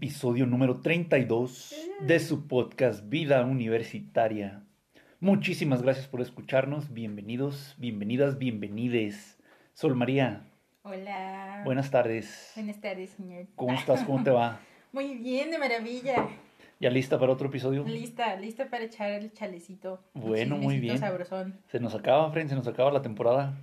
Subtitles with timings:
[0.00, 4.62] episodio número 32 de su podcast Vida Universitaria.
[5.20, 6.94] Muchísimas gracias por escucharnos.
[6.94, 9.38] Bienvenidos, bienvenidas, bienvenides.
[9.74, 10.46] Sol María,
[10.84, 11.60] Hola.
[11.66, 12.52] buenas tardes.
[12.56, 13.44] Buenas tardes, señor.
[13.56, 14.02] ¿Cómo estás?
[14.04, 14.60] ¿Cómo te va?
[14.90, 16.28] Muy bien, de maravilla.
[16.80, 17.84] ¿Ya lista para otro episodio?
[17.84, 20.00] Lista, lista para echar el chalecito.
[20.14, 20.96] Bueno, muy bien.
[20.96, 21.60] sabrosón.
[21.66, 23.58] Se nos acaba, Fren, se nos acaba la temporada.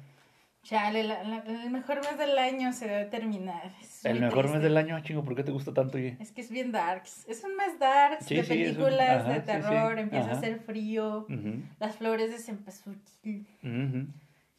[0.68, 3.72] Chale, la- la- el mejor mes del año se debe terminar.
[3.82, 4.68] Es El mejor mes triste.
[4.68, 6.18] del año, chingo, ¿por qué te gusta tanto, oye?
[6.20, 7.26] Es que es bien darks.
[7.30, 9.98] Es un mes darks Sí, de sí, es un- películas ajá, de sí, sí, terror.
[10.00, 10.36] Empieza ajá.
[10.36, 11.20] a hacer frío.
[11.30, 13.48] Ujú, Las flores de cempasúchil.
[13.64, 14.08] ujú.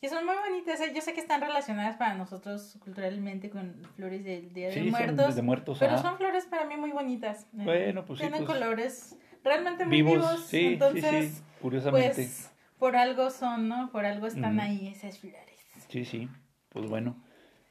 [0.00, 0.80] Que son muy bonitas.
[0.80, 0.92] ¿eh?
[0.94, 5.36] Yo sé que están relacionadas para nosotros culturalmente con flores del Día de Muertos.
[5.36, 6.02] de muertos, Pero ajá.
[6.02, 7.42] son flores para mí muy bonitas.
[7.58, 10.54] Eh, Bueno, pues Tienen pues, colores realmente muy Vivos, vivos.
[10.54, 12.14] entonces, curiosamente.
[12.14, 13.90] pues, por algo son, ¿no?
[13.92, 14.66] Por algo están Ujú.
[14.66, 15.47] ahí esas flores.
[15.89, 16.28] Sí, sí,
[16.70, 17.17] pues bueno.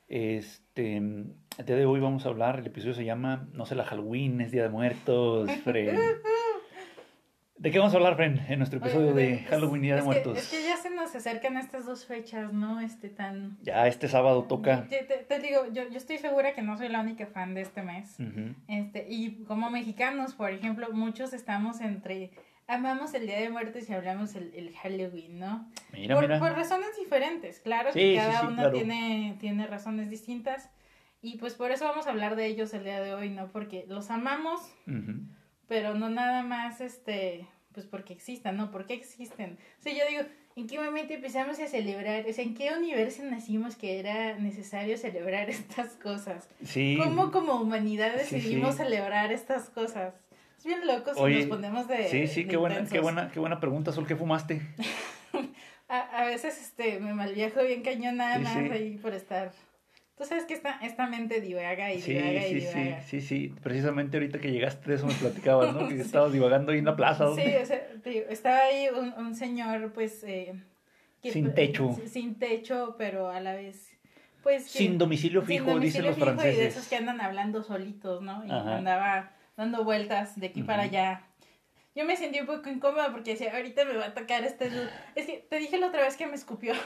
[0.07, 3.83] Este, el día de hoy vamos a hablar, el episodio se llama, no sé, la
[3.83, 5.97] Halloween, es Día de Muertos, Fren.
[7.57, 9.95] ¿De qué vamos a hablar, Fren, en nuestro episodio Oye, de es- Halloween y Día
[9.95, 10.37] de que- Muertos?
[10.37, 12.79] es que ya se nos acercan estas dos fechas, ¿no?
[12.79, 13.57] Este tan...
[13.63, 14.87] Ya este sábado toca.
[14.87, 17.61] Te, te- te digo, yo, yo estoy segura que no soy la única fan de
[17.61, 18.15] este mes.
[18.67, 22.29] Este, y como mexicanos, por ejemplo, muchos estamos entre...
[22.67, 25.71] Amamos el Día de Muertos y hablamos el, el Halloween, ¿no?
[25.93, 26.39] Mira, por, mira.
[26.39, 28.71] por razones diferentes, claro, Sí, que cada sí, uno claro.
[28.73, 30.69] tiene, tiene razones distintas.
[31.21, 33.47] Y pues por eso vamos a hablar de ellos el día de hoy, ¿no?
[33.47, 34.61] Porque los amamos,
[35.67, 38.69] pero no nada más, este, pues porque existan, ¿no?
[38.69, 39.57] ¿Por qué existen?
[39.79, 40.23] O sea, yo digo,
[40.55, 42.25] ¿en qué momento empezamos a celebrar?
[42.29, 46.49] O sea, ¿en qué universo nacimos que era necesario celebrar estas cosas?
[46.63, 46.99] Sí.
[47.01, 50.13] ¿Cómo como humanidad decidimos celebrar estas cosas?
[50.67, 53.39] Bien loco si Oye, nos ponemos de Sí, sí, de qué buena, qué buena, qué
[53.39, 54.61] buena pregunta, Sol, ¿qué fumaste?
[55.89, 58.59] A, a veces este me malviajo bien cañón nada Sí, más sí.
[58.71, 59.53] ahí por estar.
[60.17, 63.01] Tú sabes que esta, esta mente divaga y Sí, divaga y sí, sí, divaga.
[63.03, 65.87] sí, sí, precisamente ahorita que llegaste de eso me platicabas, ¿no?
[65.87, 67.59] Que estabas divagando ahí en la plaza, Sí, ¿dónde?
[67.61, 70.21] o sea, te digo, estaba ahí un, un señor, pues.
[70.25, 70.55] Eh,
[71.21, 71.93] que- Sin techo.
[71.95, 73.89] sin- Sin techo, pero a la vez.
[74.43, 74.63] Pues.
[74.63, 76.75] que- Sin domicilio sin fijo, domicilio dicen los fijo Y de franceses.
[76.75, 78.43] esos que andan hablando solitos, ¿no?
[78.45, 78.75] Y Ajá.
[78.77, 81.21] andaba dando vueltas de aquí para allá.
[81.95, 84.69] Yo me sentí un poco incómoda porque decía, ahorita me va a tocar este.
[84.69, 84.87] luz".
[85.15, 86.73] Es que te dije la otra vez que me escupió.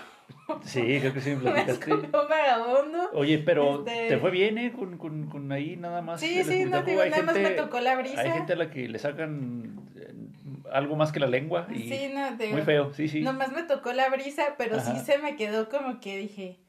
[0.63, 1.71] Sí, creo que sí me me platicaste.
[1.93, 3.09] escupió un vagabundo.
[3.13, 4.71] Oye, pero Este- te fue bien, ¿eh?
[4.73, 6.19] Con, con, con ahí nada más.
[6.19, 8.19] Sí, sí, no digo, nada más me tocó la brisa.
[8.21, 10.13] Hay gente a la que le sacan eh,
[10.71, 13.21] algo más que la lengua y Sí, no, te digo, muy feo, sí, sí.
[13.21, 14.93] Nomás me tocó la brisa, pero Ajá.
[14.97, 16.59] sí se me quedó como que dije,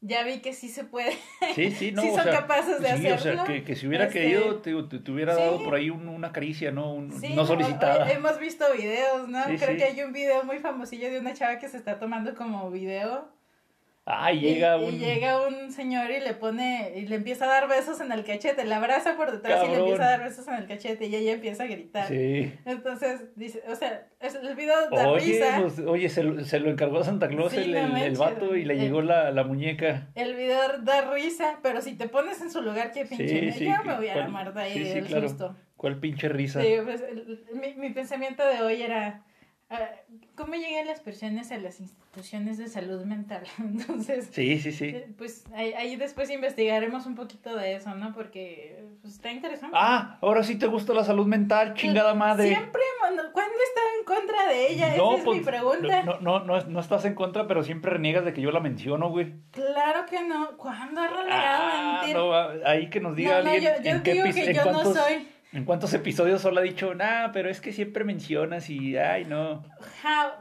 [0.00, 1.12] ya vi que sí se puede.
[1.54, 3.44] Sí, sí, no, sí o son sea, capaces de sí, o sea, hacerlo.
[3.44, 5.40] que, que si hubiera Este, querido, te, te- te hubiera sí.
[5.40, 6.92] dado por ahí un- una caricia, ¿no?
[6.94, 8.04] Un- Sí, no solicitada.
[8.04, 9.44] o- hemos visto videos, ¿no?
[9.46, 9.76] Sí, Creo sí.
[9.76, 13.28] que hay un video muy famosillo de una chava que se está tomando como video.
[14.08, 14.98] Ah, y Y- llega y, un...
[15.00, 18.64] llega un señor y le pone, y le empieza a dar besos en el cachete,
[18.64, 21.32] la abraza por detrás y le empieza a dar besos en el cachete y ella
[21.32, 22.06] empieza a gritar.
[22.06, 22.52] Sí.
[22.66, 25.58] Entonces, dice, o sea, el video da Oye, risa.
[25.60, 28.54] pues, oye se, lo, se lo encargó a Santa Claus Sí, el, no el- vato
[28.54, 30.06] y le llegó la, la muñeca.
[30.14, 33.26] El video da risa, pero si te pones en su lugar, qué pinche.
[33.28, 35.28] Sí, sí, yo que- me voy a la muerta ahí del claro.
[35.28, 35.56] susto.
[35.76, 36.62] ¿Cuál pinche risa?
[36.62, 39.24] Sí, pues, el- mi, mi pensamiento de hoy era,
[40.36, 43.42] ¿cómo llegan las personas a las instituciones de salud mental?
[43.58, 44.86] Entonces, Sí, sí, sí.
[44.86, 48.12] eh, pues ahí, ahí después investigaremos un poquito de eso, ¿no?
[48.14, 49.76] Porque pues, está interesante.
[49.78, 52.48] Ah, ahora sí te gusta la salud mental, chingada madre.
[52.48, 52.82] Siempre,
[53.32, 54.94] ¿cuándo estado en contra de ella?
[54.94, 56.02] Esa es pues, mi pregunta.
[56.04, 59.10] No, no, no, no estás en contra, pero siempre reniegas de que yo la menciono,
[59.10, 59.34] güey.
[59.50, 60.56] Claro que no.
[60.56, 63.90] ¿Cuándo ha renegado Ah, no, ah, ahí que nos diga No, no, alguien yo- yo
[63.96, 65.28] en qué digo epi- que yo no cuántos, soy.
[65.56, 69.64] En cuántos episodios solo ha dicho, nah, pero es que siempre mencionas y, ay, no.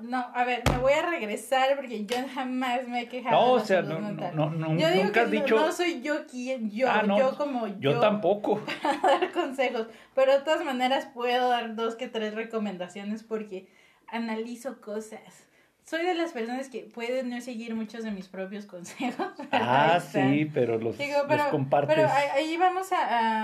[0.01, 3.35] No, a ver, me voy a regresar porque yo jamás me he quejado.
[3.35, 6.01] No, o sea, no, no, no, no, yo digo nunca que has dicho, No, soy
[6.01, 8.59] yo quien, yo, Ah, no, yo como yo, yo tampoco.
[8.83, 13.69] para dar consejos, pero de todas maneras puedo dar dos que tres recomendaciones porque
[14.07, 15.47] analizo cosas.
[15.85, 19.27] Soy de las personas que pueden no seguir muchos de mis propios consejos.
[19.51, 21.95] Ah, sí, pero los, Digo, los pero, compartes.
[21.95, 22.97] pero ahí, ahí vamos a,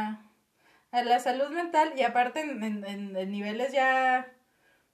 [0.10, 0.22] a,
[0.92, 4.32] a la salud mental y aparte en, en- niveles ya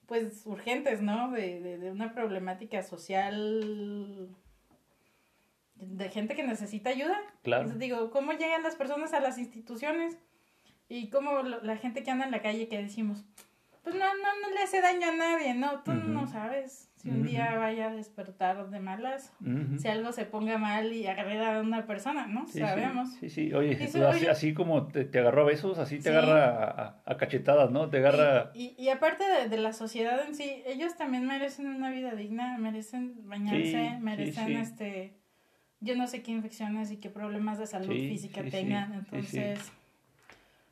[0.06, 1.32] pues urgentes, ¿no?
[1.32, 4.30] De, de, de una problemática social
[5.76, 7.18] de gente que necesita ayuda.
[7.44, 7.64] Claro.
[7.64, 10.18] Entonces, digo, ¿cómo llegan las personas a las instituciones?
[10.90, 13.26] Y cómo lo- la gente que anda en la calle que decimos,
[13.84, 15.84] pues no, no, no le hace daño a nadie, ¿no?
[15.84, 19.32] Tú no sabes si un día vaya a despertar de malas
[19.78, 22.48] si algo se ponga mal y agreda a una persona, ¿no?
[22.48, 23.14] Sí, Sabemos.
[23.14, 26.04] Sí, sí, oye, pues, así, oye- así como te, te agarró a besos, así te
[26.04, 26.10] Sí.
[26.10, 27.90] agarra a, cachetadas, ¿no?
[27.90, 28.52] Te agarra...
[28.54, 32.16] Y, y, y aparte de, de la sociedad en sí, ellos también merecen una vida
[32.16, 35.18] digna, merecen bañarse, Sí, merecen este
[35.80, 39.60] yo no sé qué infecciones y qué problemas de salud física tengan, entonces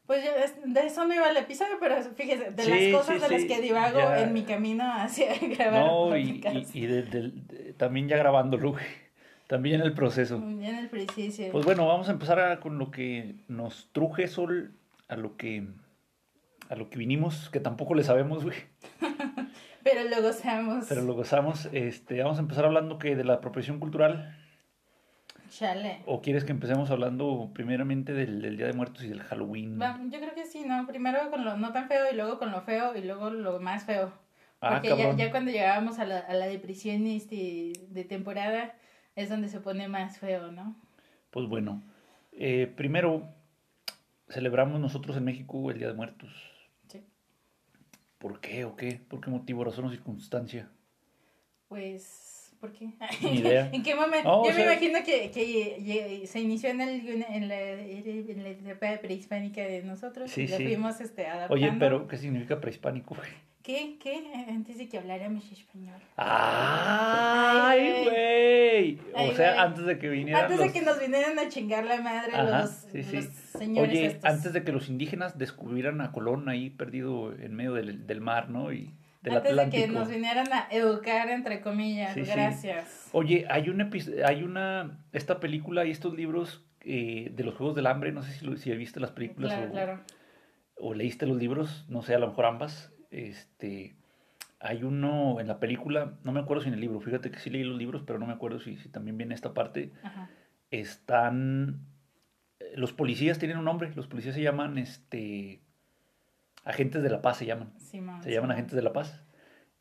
[0.07, 0.31] Pues yo,
[0.71, 3.41] de eso no iba el episodio, pero fíjese, de Sí, las cosas sí, de las
[3.41, 4.21] sí, que divago ya.
[4.21, 8.71] en mi camino hacia grabar No, y, y, y de- del- de- también ya grabándolo,
[8.73, 8.85] güey.
[9.47, 10.39] También en el proceso.
[10.39, 11.51] Bien el principio.
[11.51, 14.73] Pues bueno, vamos a empezar a- con lo que nos truje Sol,
[15.07, 15.67] a lo que
[16.69, 18.57] a lo que vinimos, que tampoco le sabemos, güey,
[19.83, 20.85] pero luego seamos...
[20.89, 21.69] pero lo gozamos.
[21.73, 24.35] Este, vamos a empezar hablando que de la apropiación cultural,
[25.49, 26.01] Chale.
[26.05, 29.79] o quieres que empecemos hablando primeramente del, del Día de Muertos y del Halloween.
[29.81, 30.85] Va, yo creo que sí, ¿no?
[30.87, 33.83] Primero con lo no tan feo y luego con lo feo y luego lo más
[33.85, 34.11] feo.
[34.61, 35.17] Ah, Porque ya, cabrón.
[35.17, 38.73] ya cuando llegábamos a la, a la depresión este, de temporada
[39.15, 40.75] es donde se pone más feo, ¿no?
[41.29, 41.81] Pues bueno,
[42.31, 43.23] eh, primero
[44.29, 46.31] celebramos nosotros en México el Día de Muertos.
[46.87, 47.03] Sí.
[48.17, 48.99] ¿Por qué o qué?
[49.07, 50.69] ¿Por qué motivo, razón o circunstancia?
[51.67, 52.34] Pues,
[52.67, 52.89] ¿por qué?
[53.21, 53.69] Ni idea.
[53.71, 54.27] ¿En qué momento?
[54.27, 59.01] No, Yo me sea- imagino que, se inició en, el, en, la, en la etapa
[59.01, 60.63] prehispánica de nosotros Sí, y lo sí.
[60.65, 61.53] fuimos este, adaptando.
[61.53, 63.15] Oye, pero ¿qué significa prehispánico?
[63.63, 63.97] ¿Qué?
[63.99, 64.23] ¿Qué?
[64.47, 65.99] Antes de que habláramos español.
[66.17, 68.99] ¡Ay, güey!
[69.29, 70.67] O sea, antes de que vinieran Antes los...
[70.67, 73.03] de que nos vinieran a chingar la madre Ajá, los, sí,
[73.57, 74.25] señores Oye, estos.
[74.31, 78.49] antes de que los indígenas descubrieran a Colón ahí perdido en medio del, del mar,
[78.49, 78.71] ¿no?
[78.71, 78.93] Y
[79.31, 82.13] del Antes de que nos vinieran a educar, entre comillas.
[82.13, 82.31] Sí, sí.
[82.31, 83.09] Gracias.
[83.11, 85.03] Oye, hay un epi- hay una...
[85.11, 88.55] Esta película y estos libros eh, de los Juegos del Hambre, no sé si, lo,
[88.57, 89.99] si viste las películas Claro, o, claro.
[90.77, 92.91] o leíste los libros, no sé, a lo mejor ambas.
[93.11, 93.95] Este,
[94.59, 97.49] hay uno en la película, no me acuerdo si en el libro, fíjate que sí
[97.49, 99.91] leí los libros, pero no me acuerdo si, si también viene esta parte.
[100.03, 100.29] Ajá.
[100.71, 101.79] Están,
[102.59, 105.61] eh, los policías tienen un nombre, los policías se llaman, este,
[106.65, 107.73] agentes de la paz se llaman,
[108.23, 109.23] se llaman agentes de la paz,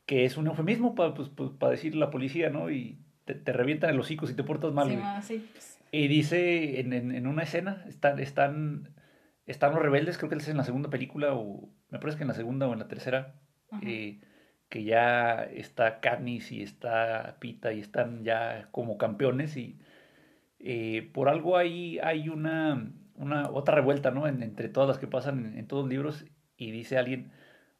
[0.06, 2.70] que es un eufemismo para pues, pues, pa decir la policía, ¿no?
[2.70, 4.96] Y te, te revientan el hocico si te portas mal, sí,
[5.52, 8.90] pues, Y dice en, en, en una escena, están, están,
[9.46, 12.28] están los rebeldes, creo que es en la segunda película, o me parece que en
[12.28, 13.34] la segunda o en la tercera,
[13.82, 14.20] eh,
[14.68, 19.78] que ya está Katniss y está Pita y están ya como campeones y
[20.58, 24.26] eh, por algo ahí hay una, una otra revuelta, ¿no?
[24.26, 26.24] En- entre todas las que pasan en, en todos los libros
[26.56, 27.32] y dice alguien,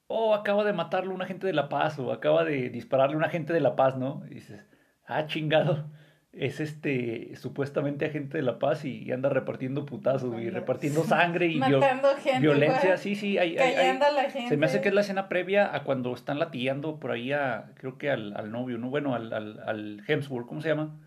[0.07, 3.53] oh, acaba de matarlo un agente de la paz o acaba de dispararle un agente
[3.53, 4.23] de la paz, ¿no?
[4.31, 4.65] Y dices,
[5.07, 5.91] ah, chingado.
[6.33, 11.61] Es este supuestamente agente de la paz y anda repartiendo putazos y repartiendo sangre y
[11.61, 12.41] gente.
[12.41, 12.89] violencia.
[12.89, 14.49] güey, Sí, sí, hay, la gente.
[14.49, 17.71] se me hace que es la escena previa a cuando están latillando por ahí a,
[17.77, 18.91] creo que al, al novio, ¿no?
[18.91, 20.99] Bueno, al, al, al Hemsworth, ¿cómo se llama?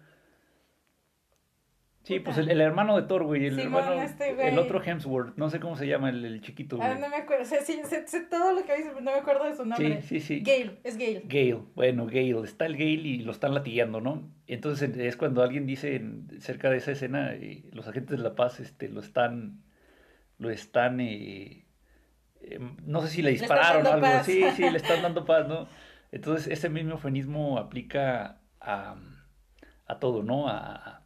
[2.07, 4.47] Sí, pues el, el hermano de Thor, güey, el hermano, este güey.
[4.47, 7.01] el otro Hemsworth, no sé cómo se llama, el, el chiquito, Ah, güey.
[7.01, 7.43] no me acuerdo.
[7.43, 9.65] O sea, sí, sé, sé todo lo que dice, pero no me acuerdo de su
[9.65, 10.01] nombre.
[10.03, 10.39] Sí, sí, sí.
[10.39, 11.23] Gale, es Gale.
[11.25, 14.31] Gale, bueno, Gale, está el Gale y lo están latillando, ¿no?
[14.47, 16.01] Entonces es cuando alguien dice
[16.39, 19.61] cerca de esa escena, eh, los agentes de la paz este, lo están,
[20.37, 21.65] lo están, eh,
[22.39, 24.25] eh, no sé si le dispararon o algo, paz.
[24.25, 25.67] sí, sí, le están dando paz, ¿no?
[26.13, 28.95] Entonces ese mismo eufemismo aplica a,
[29.87, 30.47] a todo, ¿no?
[30.47, 30.96] A,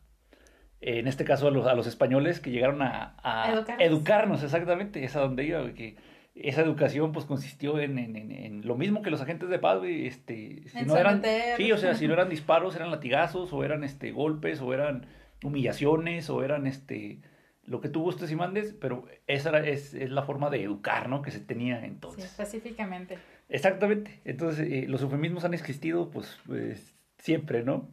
[0.81, 3.85] en este caso a los, a los españoles que llegaron a, a Educarnos.
[3.85, 5.95] educarnos, exactamente, es a donde iba, que
[6.33, 9.79] esa educación pues consistió en, en, en- en lo mismo que los agentes de paz,
[9.79, 11.21] güey, este, si no eran,
[11.57, 15.05] sí, o sea, si no eran disparos, eran latigazos, o eran este golpes, o eran
[15.43, 17.19] humillaciones, o eran este
[17.63, 21.07] lo que tú gustes y mandes, pero esa era- es, es la forma de educar,
[21.09, 21.21] ¿no?
[21.21, 22.25] Que se tenía Sí, entonces.
[22.25, 23.17] específicamente.
[23.49, 24.19] Exactamente.
[24.25, 27.87] Entonces, eh, los eufemismos han existido, pues, pues, siempre, ¿no?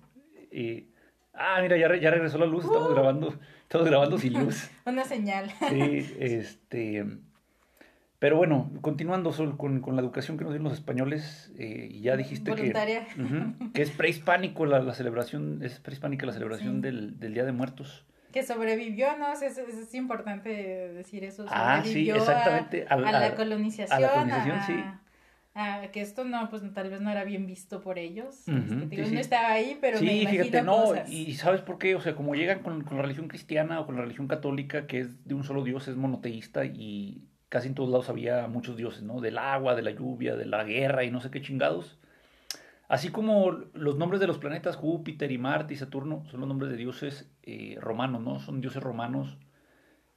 [0.50, 0.86] Eh,
[1.38, 2.94] ah, mira, ya, re- ya regresó la luz, estamos Uh.
[2.94, 4.70] grabando, estamos grabando sin luz.
[4.84, 5.50] Una señal.
[5.68, 7.04] Sí, este.
[8.18, 12.16] Pero bueno, continuando Sol, con, con la educación que nos dieron los españoles, eh, ya
[12.16, 13.06] dijiste que, Voluntaria.
[13.16, 16.80] Ujú, que es prehispánico la, la celebración, es prehispánica la celebración Sí.
[16.82, 18.04] del, del Día de Muertos.
[18.32, 19.32] Que sobrevivió, ¿no?
[19.32, 21.46] Es, es, es importante decir eso.
[21.48, 23.96] Ah, sí, a- exactamente, A, la colonización.
[23.96, 24.74] a la colonización, a- sí.
[25.58, 28.52] A que esto no, pues tal vez no era bien visto por ellos.
[28.90, 31.08] Este, sí, no estaba ahí, pero me sí, imagino fíjate, no, cosas.
[31.10, 31.94] y ¿sabes por qué?
[31.94, 35.00] O sea, como llegan con, con la religión cristiana o con la religión católica, que
[35.00, 39.02] es de un solo Dios, es monoteísta y casi en todos lados había muchos dioses,
[39.02, 39.20] ¿no?
[39.20, 41.98] Del agua, de la lluvia, de la guerra y no sé qué chingados.
[42.88, 46.70] Así como los nombres de los planetas Júpiter y Marte y Saturno son los nombres
[46.70, 48.38] de dioses eh, romanos, ¿no?
[48.40, 49.38] Son dioses romanos.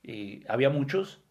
[0.03, 1.21] eh, había muchos.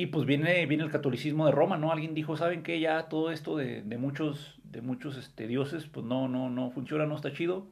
[0.00, 1.92] Y pues viene, viene el catolicismo de Roma, ¿no?
[1.92, 2.80] Alguien dijo, ¿saben qué?
[2.80, 7.04] Ya todo esto de, de muchos, de muchos este, dioses, pues no, no, no funciona,
[7.04, 7.66] no está chido.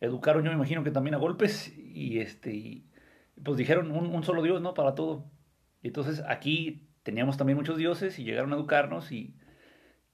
[0.00, 2.84] Educaron, yo me imagino que también a golpes, y este, y,
[3.42, 4.72] pues dijeron un, un solo Dios, ¿no?
[4.72, 5.24] Para todo.
[5.82, 9.34] Y entonces aquí teníamos también muchos dioses y llegaron a educarnos y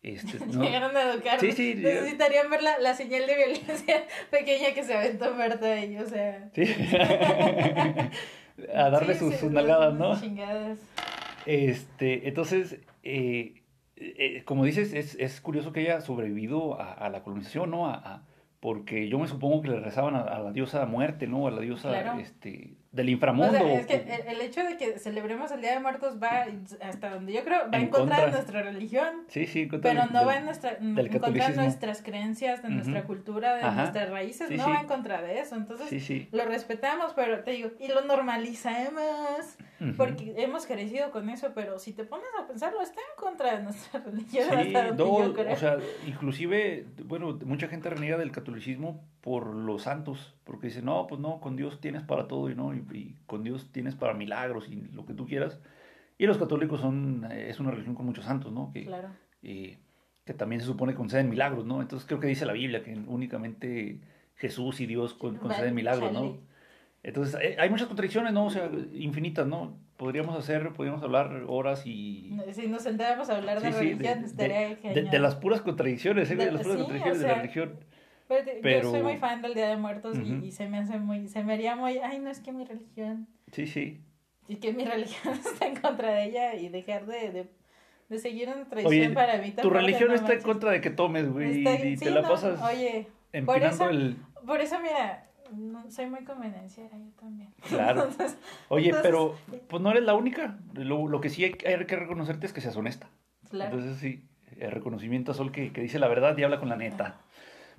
[0.02, 0.62] este, ¿no?
[0.62, 1.38] Llegaron a educar.
[1.40, 5.94] Sí, sí, Necesitarían ver la, la señal de violencia pequeña que se aventó Marta ahí,
[5.98, 6.48] o sea.
[6.54, 6.62] Sí.
[8.74, 10.18] a darle Sí, sus, sí, sus las- nalgadas, ¿no?
[10.18, 10.78] Chingadas.
[11.48, 13.62] Este, entonces, eh,
[13.96, 17.86] eh, como dices, es, es, curioso que haya sobrevivido a, a la colonización, ¿no?
[17.88, 18.26] A, a,
[18.60, 21.46] porque yo me supongo que le rezaban a, la diosa muerte, ¿no?
[21.46, 22.20] A la diosa Claro.
[22.20, 23.52] este, del inframundo.
[23.58, 26.46] O sea, es que el, el hecho de que celebremos el Día de Muertos va
[26.82, 29.24] hasta donde yo creo, va en, contra, de nuestra religión.
[29.28, 32.62] Sí, sí, en contra Pero del- no va en, nuestra, en contra de nuestras creencias,
[32.62, 33.82] de nuestra cultura, de Ajá.
[33.82, 34.70] nuestras raíces, Sí, no sí.
[34.70, 35.54] va en contra de eso.
[35.56, 39.58] Entonces, Sí, lo respetamos, pero te digo, y lo normalizamos,
[39.96, 43.62] porque hemos crecido con eso, pero si te pones a pensarlo, está en contra de
[43.64, 45.52] nuestra religión, hasta donde no, yo creo.
[45.52, 45.76] o sea,
[46.06, 51.40] inclusive, bueno, mucha gente reniega del catolicismo por los santos, porque dice, no, pues no,
[51.40, 54.76] con Dios tienes para todo y no, y, y con Dios tienes para milagros y
[54.92, 55.60] lo que tú quieras.
[56.18, 58.70] Y los católicos son, eh, es una religión con muchos santos, ¿no?
[58.72, 59.08] Que, claro.
[59.42, 59.78] eh,
[60.24, 61.80] que también se supone que conceden milagros, ¿no?
[61.80, 64.00] Entonces creo que dice la Biblia que únicamente
[64.36, 66.38] Jesús y Dios con- conceden milagros, ¿no?
[67.04, 68.46] Entonces eh, hay muchas contradicciones, ¿no?
[68.46, 69.78] O sea, infinitas, ¿no?
[69.96, 72.36] Podríamos hacer, podríamos hablar horas y...
[72.52, 75.60] Si nos sentáramos a hablar de Sí, sí, de, religión, de- estaría de- las puras
[75.62, 76.36] contradicciones, ¿eh?
[76.36, 77.72] De, las puras sí, contradicciones o de la religión.
[78.28, 81.42] Pero, Yo soy muy fan del Día de Muertos y- se me hace muy, se
[81.42, 84.00] me haría muy, ay, no es que mi religión, Sí, sí.
[84.48, 87.46] y que mi religión está en contra de ella y dejar de, de,
[88.10, 89.52] de seguir una tradición Oye, para mí.
[89.52, 92.20] tu religión no está en contra de que tomes, güey, Está- y, sí, te la
[92.22, 93.08] no, pasas Oye,
[93.46, 94.16] por eso, el...
[94.46, 97.48] por eso mira, no, soy muy convenenciera yo también.
[97.68, 98.02] Claro.
[98.08, 99.34] Entonces, Oye, entonces, pero
[99.68, 100.58] pues no eres la única.
[100.74, 103.08] Lo, lo que sí hay, hay que reconocerte es que seas honesta.
[103.48, 103.74] claro.
[103.78, 104.24] Entonces sí,
[104.58, 107.20] el reconocimiento a Sol que, que dice la verdad y habla con la neta.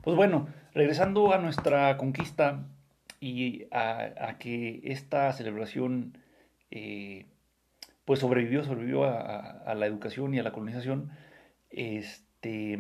[0.02, 2.66] Pues bueno, regresando a nuestra conquista
[3.20, 6.18] y a, a que esta celebración
[6.72, 7.26] eh,
[8.06, 9.42] pues sobrevivió, sobrevivió a, a-
[9.72, 11.12] a la educación y a la colonización,
[11.70, 12.80] este,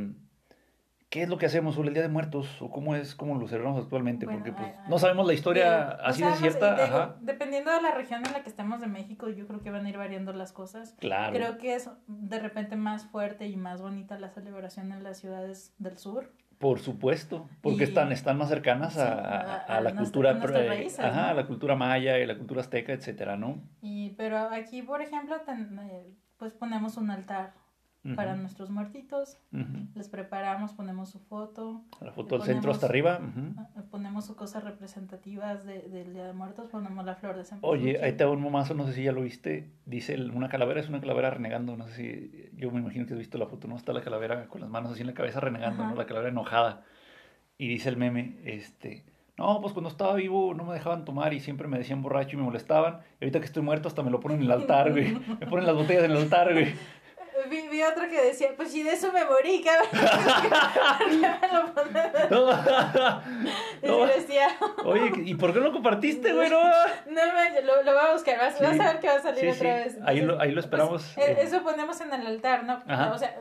[1.09, 3.47] ¿qué es lo que hacemos sobre el Día de Muertos o cómo es, cómo lo
[3.47, 4.25] celebramos actualmente?
[4.25, 6.83] Bueno, Porque pues no sabemos la historia así de cierta.
[6.83, 9.85] Ajá, Dependiendo de la región en la que estemos de México, yo creo que van
[9.85, 10.95] a ir variando las cosas.
[10.99, 11.35] claro.
[11.35, 15.73] Creo que es de repente más fuerte y más bonita la celebración en las ciudades
[15.79, 16.31] del sur.
[16.59, 19.95] Por supuesto, porque Y- están, están más cercanas a, Sí, a- a- a a la
[19.95, 21.27] cultura, raíces, ajá, ¿no?
[21.29, 23.61] a la cultura maya y la cultura azteca, etcétera, ¿no?
[23.81, 27.53] Y, pero aquí, por ejemplo, ten- eh, pues ponemos un altar
[28.15, 29.87] Para nuestros muertitos, ujú.
[29.93, 33.19] les preparamos, ponemos su foto, La foto del centro hasta arriba.
[33.19, 33.61] ujú.
[33.77, 37.59] eh, ponemos sus cosas representativas de- del Día de Muertos, ponemos la flor de San
[37.61, 39.69] Oye, ahí te un momazo, no sé si ya lo viste.
[39.85, 43.19] Dice una calavera, es una calavera renegando, no sé si, yo me imagino que has
[43.19, 43.75] visto la foto, ¿no?
[43.75, 45.85] Está la calavera con las manos así en la cabeza renegando.
[45.85, 45.93] ¿no?
[45.95, 46.83] La calavera enojada.
[47.57, 49.03] Y dice el meme, este,
[49.37, 52.39] no, pues cuando estaba vivo no me dejaban tomar y siempre me decían borracho y
[52.39, 52.99] me molestaban.
[53.19, 55.13] Y ahorita que estoy muerto hasta me lo ponen en el altar, güey.
[55.41, 56.73] Me ponen las botellas en el altar, güey.
[57.47, 59.87] Vi, vi otro que decía, pues si de eso me morí, cabrón.
[60.97, 61.69] ¿Por qué me lo?
[63.81, 64.09] No, no.
[64.85, 66.49] Oye, ¿y por qué no lo compartiste, güey?
[66.49, 67.21] No, No
[67.63, 68.63] lo, lo voy a buscar, vas, Sí.
[68.63, 69.89] vas a ver que va a salir Sí, otra sí.
[69.89, 69.97] vez.
[70.05, 71.37] Ahí lo- ahí lo esperamos, pues, eh, eh.
[71.43, 72.81] eso ponemos en el altar, ¿no?
[72.87, 73.11] Ajá.
[73.13, 73.37] O sea,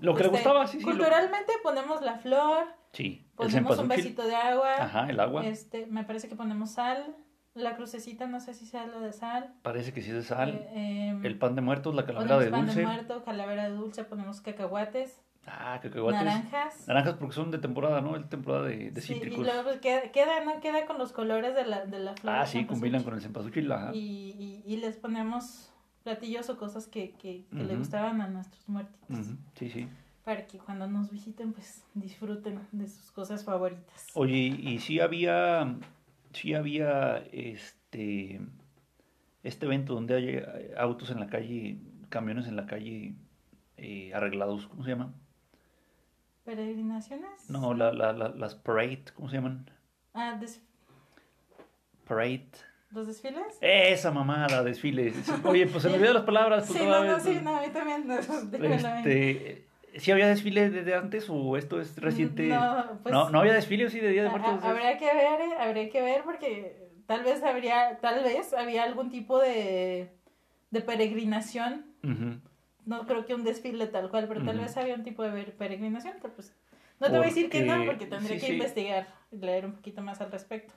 [0.00, 3.88] Lo que le este, gustaba, sí, sí, lo- Culturalmente ponemos la flor, Sí, ponemos un
[3.88, 4.74] vasito de agua.
[4.78, 5.46] Ajá, el agua.
[5.46, 7.14] Este, me parece que ponemos sal.
[7.54, 9.52] La crucecita, no sé si sea lo de sal.
[9.62, 10.50] Parece que sí es de sal.
[10.72, 12.80] Eh, em, el pan de muertos, la calavera de pan dulce.
[12.80, 16.22] de muerto, calavera de dulce, ponemos cacahuates, Ah, cacahuates.
[16.24, 16.86] naranjas.
[16.88, 18.16] Naranjas porque son de temporada, ¿no?
[18.16, 19.44] Es temporada de, de Sí, y cítricos.
[19.44, 20.60] luego pues, queda, queda, ¿no?
[20.60, 22.34] Queda con los colores de la, de la flor.
[22.36, 23.70] ah, sí, combinan con el cempasúchil.
[23.92, 25.70] Y, y, y les ponemos
[26.04, 29.26] platillos o cosas que, que, que le gustaban a nuestros muertitos.
[29.56, 29.88] Sí, sí.
[30.24, 34.06] Para que cuando nos visiten, pues disfruten de sus cosas favoritas.
[34.14, 35.74] Oye, y sí había,
[36.32, 38.40] sí había este,
[39.42, 43.14] este evento donde hay eh, autos en la calle, camiones en la calle
[43.76, 45.12] eh, arreglados, ¿cómo se llama?
[46.44, 47.48] ¿Peregrinaciones?
[47.50, 49.70] No, la, la, la- las parade, ¿cómo se llaman?
[50.14, 50.60] Ah, des-
[52.06, 52.48] Parade.
[52.90, 53.56] ¿los desfiles?
[53.60, 55.14] Esa mamada, desfiles.
[55.44, 56.66] Oye, pues se me olvidan las palabras.
[56.66, 58.06] pues, Sí, no, no, vez, sí, no, a mí también.
[58.06, 58.14] no.
[58.64, 62.46] Este, ¿sí había desfile desde antes o esto es reciente?
[62.48, 64.62] No, pues, no, no había desfile, ¿o sí, de Día de Muertos.
[64.62, 68.84] a- habría que ver, eh, habría que ver porque tal vez habría, tal vez había
[68.84, 70.08] algún tipo de,
[70.70, 71.86] de peregrinación.
[72.84, 76.14] No creo que un desfile tal cual, pero tal vez había un tipo de peregrinación,
[76.20, 76.52] pero pues
[76.98, 78.52] no te voy a decir que no Porque- tendría sí, que sí.
[78.54, 80.74] investigar y leer un poquito más al respecto.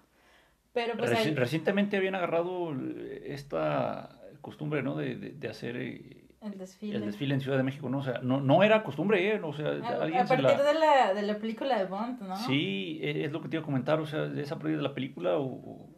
[0.74, 4.96] Pero pues Reci- hay- Recientemente habían agarrado eh, esta costumbre, ¿no?
[4.96, 6.96] De, de, de hacer eh, el desfile.
[6.98, 8.00] el desfile en Ciudad de México, ¿no?
[8.00, 9.40] O sea, no, no era costumbre, ¿eh?
[9.44, 10.64] O sea, A, alguien a se partir la...
[10.64, 12.36] de, la, de la película de Bond, ¿no?
[12.36, 14.94] Sí, eh, es lo que te iba a comentar, o sea, esa pérdida de la
[14.94, 15.46] película o...
[15.46, 15.90] o-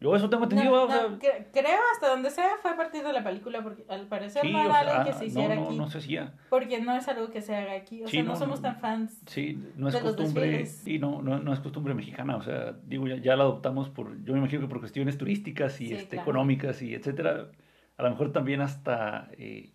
[0.00, 1.08] Yo eso tengo No, entendido, o sea...
[1.08, 4.42] no, cre- creo hasta donde sea fue a partir de la película porque al parecer
[4.42, 5.98] Sí, no o era sea, algo que ah, se no, hiciera no, aquí no se
[5.98, 6.34] hacía.
[6.50, 8.68] porque no es algo que se haga aquí o Sí, sea no, no, somos no.
[8.68, 12.42] tan fans Sí, no es de costumbre, sí, no, no, no es costumbre mexicana, o
[12.42, 15.88] sea, digo, ya, ya la adoptamos por, yo me imagino que por cuestiones turísticas y
[15.88, 16.22] Sí, este, claro.
[16.30, 17.48] económicas y etcétera,
[17.98, 19.74] a lo mejor también hasta, eh,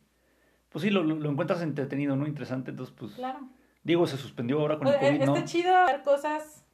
[0.70, 2.26] pues sí, lo, lo, encuentras entretenido, ¿no?
[2.26, 3.14] Interesante, entonces pues...
[3.14, 3.40] Claro.
[3.84, 5.46] Digo, se suspendió ahora con el Pues, COVID, está ¿no?
[5.46, 6.66] chido ver cosas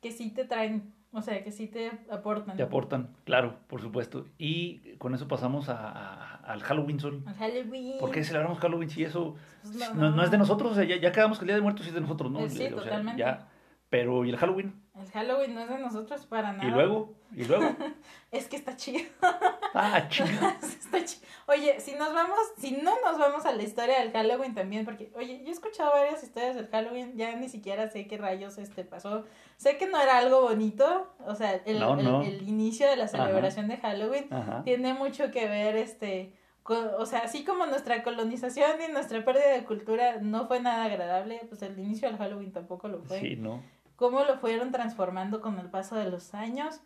[0.00, 2.56] que sí te traen, o sea, que sí te aportan.
[2.58, 4.26] Te aportan, claro, por supuesto.
[4.36, 7.22] Y con eso pasamos a, a- al Halloween, Sol.
[7.26, 7.98] Al Halloween.
[7.98, 10.72] ¿Por qué celebramos Halloween si eso Pues no, no es de nosotros?
[10.72, 12.40] O sea, ya, ya quedamos que el Día de Muertos es de nosotros, ¿no?
[12.40, 13.18] Eh, sí, O sea, totalmente.
[13.18, 13.48] ya.
[13.90, 14.72] Pero, ¿y el Halloween?
[14.98, 16.68] El Halloween no es de nosotros para nada.
[16.68, 17.12] ¿Y luego?
[17.34, 17.66] ¿Y luego?
[18.30, 19.02] Es que está chido.
[19.72, 20.56] Ah, chinga.
[20.62, 24.52] Está chi- Oye, si nos vamos, si no nos vamos a la historia del Halloween
[24.52, 28.18] también, porque, oye, yo he escuchado varias historias del Halloween, ya ni siquiera sé qué
[28.18, 29.24] rayos este pasó.
[29.58, 32.22] Sé que no era algo bonito, o sea, el, No, el- no.
[32.22, 33.16] el inicio de la Ajá.
[33.26, 34.62] celebración de Halloween Ajá.
[34.64, 36.32] tiene mucho que ver, este,
[36.64, 40.84] con- o sea, así como nuestra colonización y nuestra pérdida de cultura no fue nada
[40.86, 43.62] agradable, pues el inicio del Halloween tampoco lo fue Sí, ¿no?
[44.00, 46.80] Cómo lo fueron transformando con el paso de los años,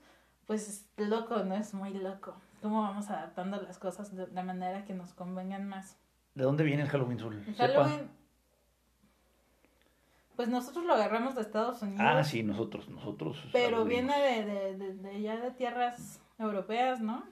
[0.47, 1.55] pues es loco, ¿no?
[1.55, 2.35] Es muy loco.
[2.61, 5.97] Cómo vamos adaptando las cosas de la manera que nos convengan más.
[6.35, 7.19] ¿De dónde viene el Halloween?
[7.21, 7.85] El Sepa.
[7.85, 8.11] Halloween,
[10.37, 13.39] pues nosotros lo agarramos de Estados Unidos, Ah, sí, nosotros, nosotros.
[13.53, 17.23] pero viene de, de, de, de ya de tierras europeas, ¿no?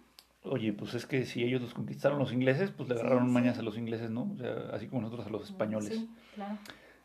[0.45, 3.33] Oye, pues es que si ellos los conquistaron los ingleses, pues le Sí, agarraron sí.
[3.35, 4.31] mañas a los ingleses, ¿no?
[4.33, 5.89] O sea, así como nosotros a los españoles.
[5.95, 6.59] Sí, claro.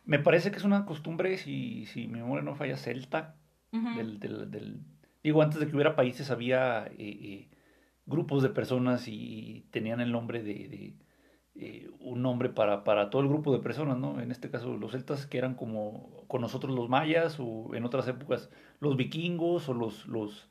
[0.07, 3.35] Me parece que es una costumbre, si, si mi memoria no falla, celta.
[3.97, 4.79] Del, del, del-
[5.23, 7.49] Digo, antes de que hubiera países había eh, eh,
[8.05, 10.53] grupos de personas y tenían el nombre de...
[10.69, 10.93] de,
[11.59, 14.19] eh, un nombre para, para todo el grupo de personas, ¿no?
[14.21, 18.07] En este caso los celtas que eran como con nosotros los mayas o en otras
[18.07, 18.49] épocas
[18.79, 20.47] los vikingos o los los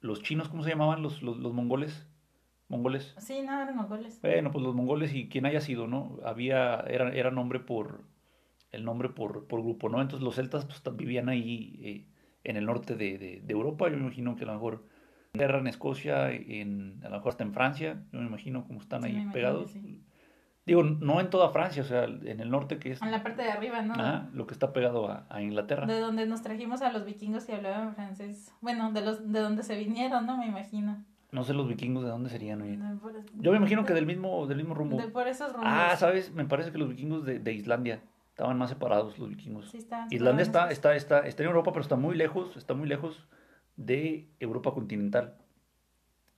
[0.00, 1.02] los chinos, ¿cómo se llamaban?
[1.02, 2.06] Los, los, los mongoles,
[2.68, 3.14] mongoles.
[3.18, 4.20] Sí, no, eran mongoles.
[4.22, 6.18] Bueno, pues los mongoles y quien haya sido, ¿no?
[6.24, 8.04] Había, era, era nombre por,
[8.72, 10.00] el nombre por, por grupo, ¿no?
[10.02, 12.06] Entonces los celtas pues vivían ahí eh,
[12.44, 14.84] en el norte de, de, de Europa, yo me imagino que a lo mejor
[15.32, 18.80] en Inglaterra, en Escocia, en, a lo mejor hasta en Francia, yo me imagino cómo
[18.80, 19.70] están Sí, ahí pegados.
[19.72, 20.02] sí.
[20.64, 23.42] Digo, no en toda Francia, o sea, en el norte que es En la parte
[23.42, 23.94] de arriba, ¿no?
[23.94, 25.86] ajá, lo que está pegado a, a Inglaterra.
[25.86, 28.52] De donde nos trajimos a los vikingos y hablaban francés.
[28.60, 30.36] Bueno, de los de donde se vinieron, ¿no?
[30.38, 31.04] Me imagino.
[31.32, 32.76] No sé los vikingos de dónde serían, oye.
[32.76, 34.96] De por- Yo me imagino que del mismo, del mismo rumbo.
[34.96, 35.68] De por esos rumbos.
[35.70, 36.32] Ah, ¿sabes?
[36.32, 39.70] Me parece que los vikingos de, de Islandia estaban más separados, los vikingos.
[39.70, 40.06] Sí, está.
[40.10, 43.26] Islandia está, estaban está, está, está en Europa, pero está muy lejos, está muy lejos
[43.76, 45.34] de Europa continental.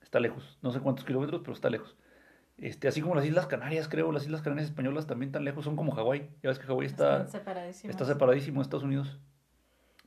[0.01, 1.95] Está lejos, no sé cuántos kilómetros, pero está lejos.
[2.57, 5.75] Este, así como las Islas Canarias, creo, las Islas Canarias españolas también tan lejos, son
[5.75, 6.29] como Hawái.
[6.43, 9.19] Ya ves que Hawái está, está separadísimo de Estados Unidos.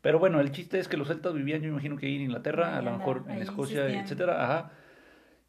[0.03, 2.77] Pero bueno, el chiste es que los celtas vivían, yo imagino que ahí en Inglaterra,
[2.77, 4.05] a lo mejor en Escocia, existían.
[4.05, 4.73] etcétera, ajá.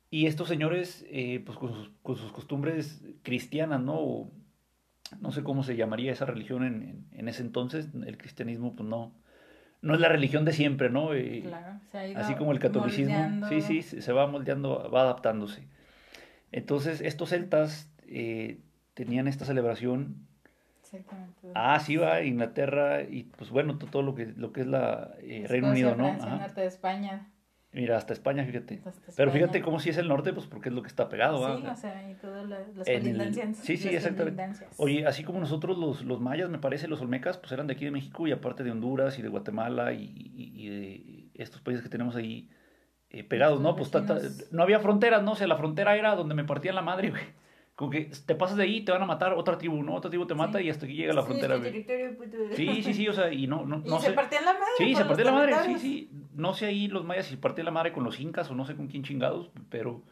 [0.09, 3.95] Y estos señores, eh, pues con sus, con sus costumbres cristianas, ¿no?
[3.99, 4.31] O
[5.19, 7.89] no sé cómo se llamaría esa religión en, en, en ese entonces.
[8.05, 9.11] El cristianismo, pues no,
[9.81, 11.15] no es la religión de siempre, ¿no?
[11.15, 13.47] Eh, Claro, se ha ido así como el catolicismo, moldeando.
[13.49, 15.67] sí, sí, se se va moldeando, va adaptándose.
[16.51, 18.59] Entonces, estos celtas eh,
[18.93, 20.27] tenían esta celebración.
[20.93, 21.51] Exactamente.
[21.55, 25.15] Ah, sí, va, Inglaterra y pues bueno, to- todo lo que, lo que es la
[25.21, 26.05] eh, Reino Unido, ¿no?
[26.05, 26.37] Francia, Ajá.
[26.37, 27.29] norte de España.
[27.71, 28.83] Mira, hasta España, fíjate.
[28.85, 31.41] hasta Pero fíjate cómo si es el norte, pues porque es lo que está pegado,
[31.41, 31.57] ¿va?
[31.57, 33.57] Sí, o sea, y todas la- las colindancias.
[33.57, 34.43] sí, sí, exactamente.
[34.77, 37.85] Oye, así como nosotros los, los mayas, me parece, los olmecas, pues eran de aquí
[37.85, 41.81] de México y aparte de Honduras y de Guatemala y, y- y de estos países
[41.83, 42.47] que tenemos ahí
[43.09, 43.75] eh, pegados, ¿no?
[43.75, 44.53] Pues Nuestros ta- ta- vecinos.
[44.53, 45.31] no había fronteras, ¿no?
[45.31, 47.23] O sea, la frontera era donde me partían la madre, güey.
[47.75, 49.95] Como que te pasas de ahí y te van a matar otra tribu, ¿no?
[49.95, 50.65] Otra tribu te mata Sí.
[50.65, 52.37] y hasta aquí llega la Sí, frontera, es puto.
[52.55, 54.13] Sí, sí, sí, o sea, y no, no, Y no se sé.
[54.13, 54.65] partían la madre.
[54.77, 56.11] Sí, se partió la madre, sí, sí.
[56.35, 58.75] No sé ahí los mayas si partían la madre con los incas o no sé
[58.75, 60.03] con quién chingados, pero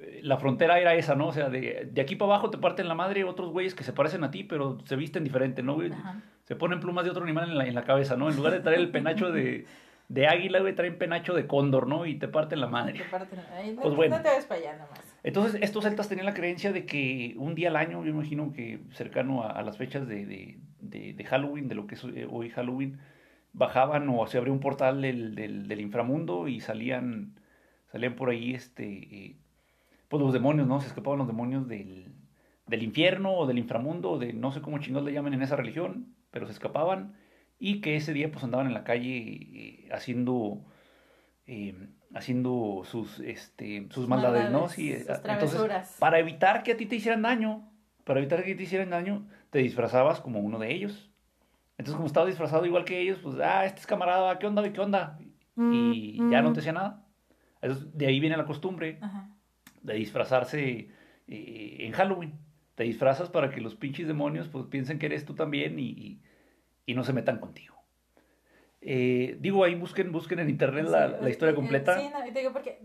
[0.00, 1.26] eh, la frontera era esa, ¿no?
[1.26, 3.92] O sea, de, de aquí para abajo te parten la madre otros güeyes que se
[3.92, 5.90] parecen a ti, pero se visten diferente, ¿no, güey?
[6.44, 8.30] Se ponen plumas de otro animal en la, en la cabeza, ¿no?
[8.30, 9.66] En lugar de traer el penacho de,
[10.08, 12.06] de águila, güey, traen penacho de cóndor, ¿no?
[12.06, 12.92] Y te parten la madre.
[12.92, 14.16] Te parten- ay, no, Pues bueno.
[14.18, 15.07] no te ves para allá nomás.
[15.22, 18.80] Entonces, estos celtas tenían la creencia de que un día al año, yo imagino que
[18.92, 22.98] cercano a, las fechas de, de- Halloween, de lo que es hoy Halloween,
[23.52, 27.34] bajaban o se abría un portal del, del- inframundo y salían,
[27.92, 28.86] salían por ahí, este,
[29.26, 29.36] eh,
[30.08, 30.80] pues los demonios, ¿no?
[30.80, 32.12] Se escapaban los demonios del,
[32.66, 36.14] del infierno o del inframundo, de no sé cómo chingados le llaman en esa religión,
[36.30, 37.14] pero se escapaban
[37.58, 40.64] y que ese día pues andaban en la calle eh, haciendo
[41.46, 41.74] eh,
[42.14, 44.68] haciendo sus este sus maldades, ¿no?
[44.68, 45.60] Sí, sus eh, entonces
[45.98, 47.70] para evitar que a ti te hicieran daño,
[48.04, 51.10] para evitar que te hicieran daño, te disfrazabas como uno de ellos.
[51.76, 54.72] Entonces, como estabas disfrazado igual que ellos, pues, ah, este es camarada, ¿qué onda?
[54.72, 55.16] ¿Qué onda?
[55.72, 57.04] Y ya no te hacía nada.
[57.62, 59.30] Entonces, de ahí viene la costumbre Ajá.
[59.82, 60.88] de disfrazarse
[61.28, 62.32] eh, en Halloween.
[62.74, 66.20] Te disfrazas para que los pinches demonios pues piensen que eres tú también y, y-
[66.86, 67.76] y no se metan contigo.
[68.80, 71.98] Eh, digo, ahí busquen, busquen en internet la, Sí, la historia eh, completa.
[71.98, 72.80] Sí, no, digo porque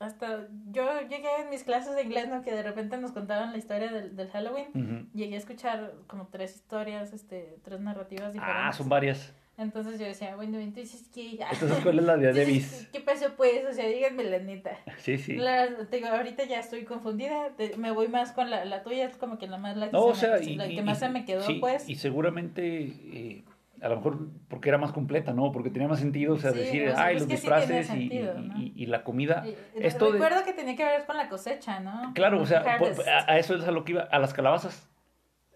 [0.00, 2.42] hasta yo llegué en mis clases de inglés, ¿no?
[2.42, 4.68] Que de repente nos contaban la historia del, del Halloween.
[4.74, 5.06] Ujú.
[5.14, 8.64] Llegué a escuchar como tres historias, este, tres narrativas diferentes.
[8.66, 9.32] Ah, son varias.
[9.56, 11.32] Entonces yo decía, bueno, entonces, ¿qué?
[11.52, 12.88] Entonces, ¿cuál es la de Davis?
[12.92, 13.64] ¿Qué pasó pues?
[13.68, 14.78] O sea, díganme la neta.
[14.98, 15.34] Sí, sí.
[15.34, 19.06] La, te digo, ahorita ya estoy confundida, te- me voy más con la, la tuya,
[19.06, 20.74] es como que la más la que, No, o se me- sea, y, la que
[20.74, 21.88] y- más y- se me quedó, sí, pues.
[21.88, 23.42] Y seguramente, eh,
[23.82, 25.52] a lo mejor porque era más completa, ¿no?
[25.52, 28.38] Porque tenía más sentido, o sea, Sí, decir, ay, es los sí disfraces y, sentido,
[28.38, 28.58] y- ¿no?
[28.58, 29.44] y- y la comida.
[29.74, 32.12] Esto de- Recuerdo que tenía que ver con la cosecha, ¿no?
[32.14, 34.88] Claro, o sea, por- a, a eso es a lo que iba, a las calabazas.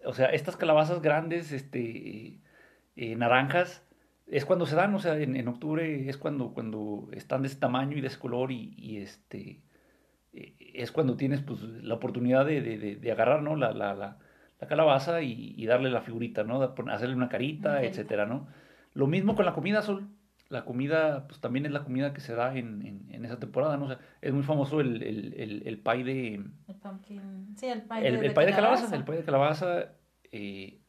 [0.05, 2.39] O sea, estas calabazas grandes, este,
[2.95, 3.85] eh, naranjas,
[4.27, 7.57] es cuando se dan, o sea, en, en octubre es cuando, cuando están de ese
[7.59, 9.61] tamaño y de ese color y, y, este,
[10.33, 13.55] eh, es cuando tienes pues la oportunidad de, de, de- de agarrar, ¿no?
[13.55, 14.17] La, la, la,
[14.63, 16.61] la calabaza y, y darle la figurita, ¿no?
[16.91, 17.89] Hacerle una carita, carita.
[17.89, 18.47] etcétera, ¿no?
[18.93, 20.07] Lo mismo con la comida, Sol.
[20.49, 23.75] La comida, pues también es la comida que se da en, en, en esa temporada,
[23.77, 23.85] ¿no?
[23.85, 26.33] O sea, es muy famoso el, el, el, el pie de,
[26.67, 29.93] El pumpkin, sí, el pie de, el pie de calabaza, el pie de calabaza,
[30.31, 30.79] eh,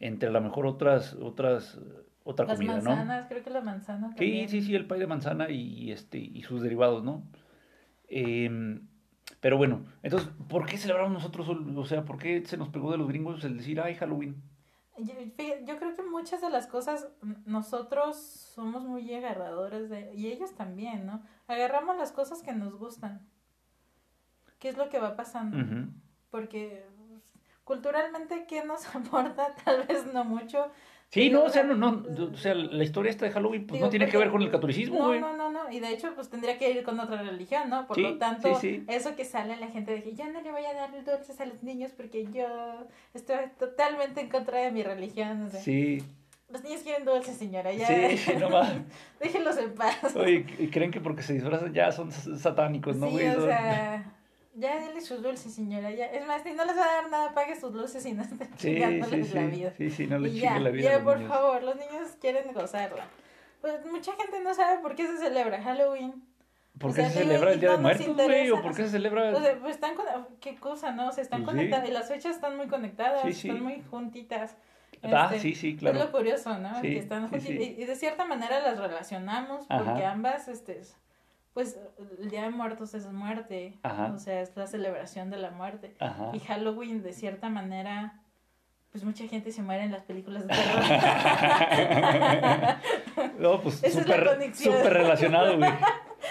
[0.00, 1.78] entre a lo mejor otras, otras,
[2.24, 2.90] otra Las comida, ¿no?
[2.90, 4.48] manzanas, creo que la manzana Sí, también.
[4.48, 7.22] sí, sí, el pie de manzana y, este, y sus derivados, ¿no?
[8.08, 8.88] Em,
[9.44, 12.96] pero bueno, entonces, ¿por qué celebramos nosotros, o sea, por qué se nos pegó de
[12.96, 14.42] los gringos el decir, ay, Halloween?
[14.96, 15.12] Yo,
[15.66, 17.08] yo creo que muchas de las cosas
[17.44, 21.20] nosotros somos muy agarradores de y ellos también, ¿no?
[21.46, 23.20] Agarramos las cosas que nos gustan.
[24.58, 25.58] ¿Qué es lo que va pasando?
[25.58, 25.90] Ujú.
[26.30, 27.22] Porque pues,
[27.64, 30.68] culturalmente qué nos aporta tal vez no mucho.
[31.10, 32.02] Sí, Digo, no, o sea, no, no,
[32.32, 34.40] o sea, la historia esta de Halloween, pues Digo, no tiene que porque- ver con
[34.42, 35.20] el catolicismo, güey.
[35.20, 37.86] no, no, no, y de hecho pues tendría que ir con otra religión, ¿no?
[37.86, 38.84] Por Sí, lo tanto, sí, sí.
[38.88, 41.46] eso que sale la gente de que yo no le voy a dar dulces a
[41.46, 42.46] los niños porque yo
[43.14, 46.02] estoy totalmente en contra de mi religión, o sea, Sí,
[46.48, 47.86] los niños quieren dulces, señora, ya.
[47.86, 48.72] sí, sí, no más.
[49.20, 50.14] Déjenlos en paz.
[50.16, 53.28] Oye, y creen que porque se disfrazan ya son satánicos, ¿no, güey?
[53.28, 54.12] o sea,
[54.56, 55.90] ya denle sus dulces, señora.
[55.90, 56.06] Ya.
[56.06, 58.38] Es más, si no les va a dar nada, pague sus dulces y no estén
[58.56, 59.72] Sí, chingándoles sí, la vida.
[59.76, 61.32] sí, sí, no le y chingue ya, la vida ya, por niños.
[61.32, 63.04] favor, los niños quieren gozarla.
[63.64, 66.22] Pues mucha gente no sabe por qué se celebra Halloween.
[66.78, 68.50] ¿Por o qué sea, se celebra el Día no de Muertos, güey?
[68.50, 69.30] ¿O por o qué se celebra?
[69.34, 70.04] O sea, pues están con...
[70.38, 71.10] ¿Qué cosa, no?
[71.12, 71.56] Se están Pues sí.
[71.60, 71.88] conectadas.
[71.88, 73.48] Y las fechas están muy conectadas, Sí, sí.
[73.48, 74.58] están muy juntitas.
[75.02, 75.98] Ah, Este, sí, sí, Es claro.
[75.98, 76.74] lo curioso, ¿no?
[76.82, 77.56] Sí, que están sí, juntitas.
[77.66, 77.74] sí.
[77.78, 80.10] Y, y de cierta manera las relacionamos porque Ajá.
[80.10, 80.82] ambas, este,
[81.54, 81.78] pues
[82.20, 83.78] el Día de Muertos es muerte.
[83.82, 84.12] Ajá.
[84.14, 85.96] O sea, es la celebración de la muerte.
[86.00, 86.32] Ajá.
[86.34, 88.20] Y Halloween, de cierta manera,
[88.94, 90.84] pues mucha gente se muere en las películas de terror.
[93.40, 94.20] No, pues súper
[94.92, 95.68] relacionado, güey.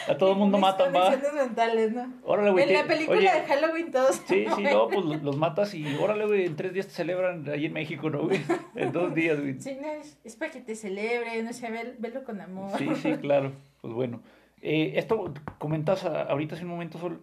[0.08, 1.14] A todo el mundo Mis matan, va.
[1.36, 2.08] mentales, ¿no?
[2.24, 2.64] Órale, güey.
[2.64, 4.16] En te- la película oye, de Halloween todos.
[4.28, 7.66] Sí, sí, no, pues los- matas y órale, güey, en tres días te celebran ahí
[7.66, 8.40] en México, ¿no, güey?
[8.76, 9.60] En dos días, güey.
[9.60, 12.78] Sí, no, es, es para que te celebre, no sé, ve- velo con amor.
[12.78, 13.52] Sí, sí, claro.
[13.82, 14.22] Pues bueno.
[14.62, 17.22] Eh, esto comentas a- ahorita hace un momento, Sol.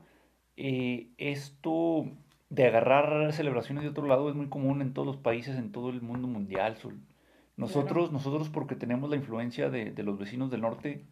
[0.59, 2.05] eh, esto
[2.51, 5.89] de agarrar celebraciones de otro lado es muy común en todos los países, en todo
[5.91, 6.77] el mundo mundial.
[7.57, 11.05] Nosotros, nosotros porque tenemos la influencia de, de los vecinos del norte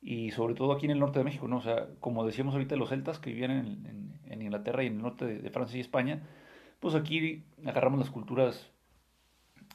[0.00, 1.56] y sobre todo aquí en el norte de México, ¿no?
[1.58, 4.96] O sea, como decíamos ahorita, los celtas que vivían en, en- en Inglaterra y en
[4.96, 6.22] el norte de, de Francia y España,
[6.80, 8.70] pues aquí agarramos las culturas,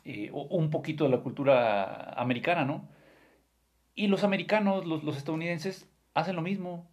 [0.05, 2.87] eh, o- un poquito de la cultura americana, ¿no?
[3.95, 6.89] Y los americanos, los, los estadounidenses, hacen lo mismo.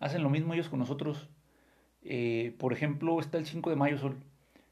[0.00, 1.28] Hacen lo mismo ellos con nosotros.
[2.10, 4.16] Eh, por ejemplo, está el 5 de mayo, Sol.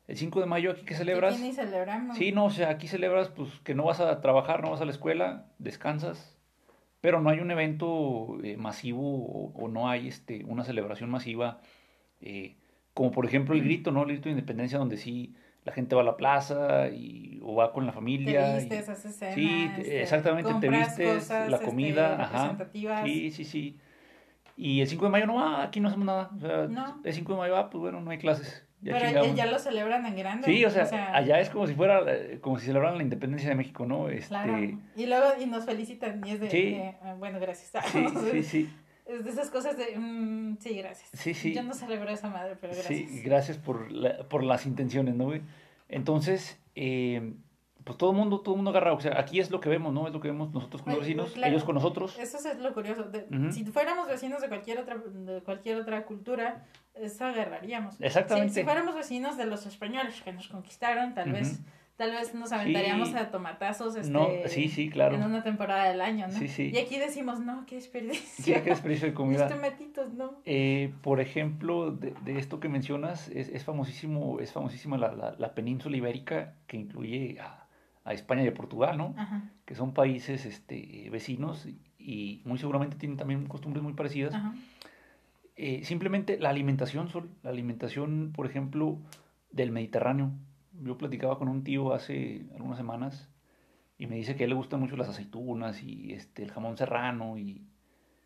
[0.08, 1.34] El 5 de mayo aquí que celebras.
[1.34, 2.16] Aquí ni celebramos.
[2.16, 4.86] Sí, no, o sea, aquí celebras pues que no vas a trabajar, no vas a
[4.86, 6.38] la escuela, descansas,
[7.02, 11.60] pero no hay un evento eh, masivo o, o no hay este, una celebración masiva,
[12.22, 12.56] eh,
[12.94, 14.02] como por ejemplo el grito, ¿no?
[14.04, 17.72] El grito de independencia donde sí la gente va a la plaza y, o va
[17.74, 18.52] con la Te familia.
[18.52, 19.16] y- vistes, haces.
[19.34, 22.32] Sí, te- este, exactamente, te compras vistes, cosas, la este, comida, ajá.
[22.52, 23.02] representativas.
[23.04, 23.76] Sí, sí, sí.
[24.56, 26.30] Y el 5 de mayo no va, aquí no hacemos nada.
[26.36, 27.00] O sea, No.
[27.04, 28.62] el 5 de mayo va, pues bueno, no hay clases.
[28.82, 29.34] Ya Pero chingamos.
[29.36, 30.46] ya, lo celebran en grande.
[30.46, 33.54] Sí, o sea, allá es como si fuera, eh, como si celebraran la independencia de
[33.54, 34.08] México, ¿no?
[34.08, 34.58] Este, Claro.
[34.96, 36.62] Y luego y nos felicitan y es de, Sí.
[36.72, 37.70] de, ah, bueno, gracias.
[37.86, 38.70] Sí, sí, sí.
[39.06, 41.08] Es de esas cosas de, mm, sí, gracias.
[41.12, 41.54] Sí, sí.
[41.54, 42.86] Yo no celebro esa madre, pero gracias.
[43.10, 45.42] Sí, gracias por, la- por las intenciones, ¿no, güey?
[45.88, 47.32] Entonces, eh,
[47.86, 49.92] pues todo el mundo, todo el mundo agarra, o sea, aquí es lo que vemos,
[49.94, 50.08] ¿no?
[50.08, 51.52] Es lo que vemos nosotros con los vecinos, claro.
[51.52, 52.18] ellos con nosotros.
[52.18, 53.04] Eso es lo curioso.
[53.04, 53.26] de-.
[53.52, 57.94] Si fuéramos vecinos de cualquier otra de cualquier otra cultura, eso agarraríamos.
[58.00, 58.52] Exactamente.
[58.54, 61.60] Si, si fuéramos vecinos de los españoles que nos conquistaron, tal vez
[61.96, 63.16] tal vez nos aventaríamos Sí.
[63.16, 65.14] a tomatazos este, No, sí, sí, claro.
[65.14, 66.32] en una temporada del año, ¿no?
[66.38, 66.70] Sí, sí.
[66.74, 68.44] Y aquí decimos, no, qué desperdicio.
[68.44, 69.48] Sí, qué desperdicio de comida.
[69.48, 70.34] tomatitos, no.
[70.44, 75.36] Eh, por ejemplo, de, de esto que mencionas, es, es famosísimo, es famosísima la, la,
[75.38, 77.65] la península ibérica que incluye a,
[78.06, 79.14] a España y a Portugal, ¿no?
[79.18, 84.32] Ajá, Que son países este, vecinos y muy seguramente tienen también costumbres muy parecidas.
[84.34, 84.54] ajá.
[85.56, 88.98] eh, simplemente la alimentación, Sol, la alimentación, por ejemplo,
[89.50, 90.30] del Mediterráneo.
[90.82, 93.28] Yo platicaba con un tío hace algunas semanas
[93.98, 96.76] y me dice que a él le gustan mucho las aceitunas y este, el jamón
[96.76, 97.66] serrano y...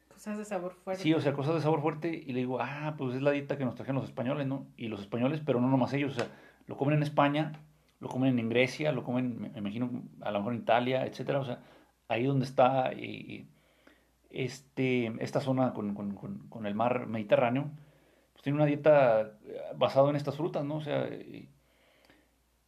[0.08, 1.02] Cosas de sabor fuerte.
[1.02, 3.56] Sí, o sea, cosas de sabor fuerte y le digo, ah, pues es la dieta
[3.56, 4.66] que nos trajeron los españoles, ¿no?
[4.76, 6.28] Y los españoles, pero no nomás ellos, o sea,
[6.66, 7.52] lo comen en España,
[8.00, 11.44] lo comen en Grecia, lo comen, me imagino, a lo mejor en Italia, etcétera, o
[11.44, 11.60] sea,
[12.08, 13.46] ahí donde está eh,
[14.30, 17.70] este, esta zona con, con, con, con, el mar Mediterráneo,
[18.32, 19.32] pues tiene una dieta
[19.76, 20.76] basada en estas frutas, ¿no?
[20.76, 21.08] O sea,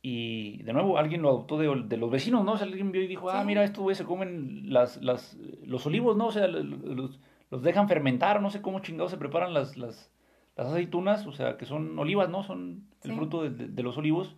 [0.03, 2.53] y de nuevo alguien lo adoptó de, de, los vecinos, ¿no?
[2.53, 5.87] O sea, alguien vio y dijo, ah, mira, estos güeyes se comen las, las, los
[5.87, 6.27] olivos, ¿no?
[6.27, 10.11] O sea, los, los dejan fermentar, no sé cómo chingados se preparan las, las,
[10.57, 12.43] las aceitunas, o sea, que son olivas, ¿no?
[12.43, 14.35] Son el fruto de, de, los olivos.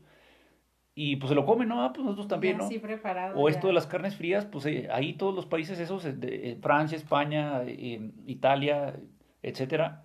[0.97, 1.83] Y pues se lo comen, ¿no?
[1.83, 2.69] Ah, pues nosotros también, ¿no?
[2.69, 3.37] Sí, preparado.
[3.37, 6.97] O esto de las carnes frías, pues eh, ahí todos los países esos, de, Francia,
[6.97, 8.95] España, eh, Italia,
[9.43, 10.05] etcétera,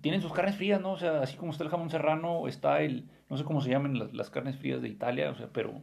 [0.00, 0.92] tienen sus carnes frías, ¿no?
[0.92, 3.98] O sea, así como está el jamón serrano, está el, no sé cómo se llaman
[3.98, 5.82] las, las carnes frías de Italia, o sea, pero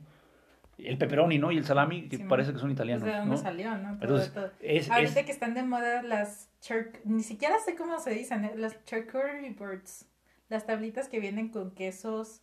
[0.86, 1.52] el pepperoni, ¿no?
[1.52, 3.04] Y el salami, que sí, parece que son italianos.
[3.04, 3.38] ¿De dónde ¿no?
[3.38, 3.98] salió, no?
[3.98, 4.52] Todo, Entonces, todo.
[4.62, 6.50] Es, Ahorita es, que están de moda las.
[7.06, 8.54] Ni siquiera sé cómo se dicen, ¿eh?
[8.56, 10.08] las charcuterie boards.
[10.48, 12.42] Las tablitas que vienen con quesos,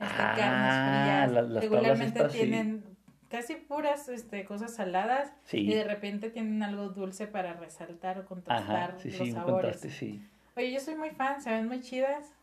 [0.00, 1.50] Ah, carnes frías.
[1.52, 2.38] las Regularmente sí.
[2.38, 2.84] tienen
[3.28, 5.32] casi puras este, cosas saladas.
[5.44, 5.58] Sí.
[5.58, 10.02] Y de repente tienen algo dulce para resaltar o contrastar Ajá, sí, los sabores.
[10.56, 12.34] Oye, yo soy muy fan, se ven muy chidas.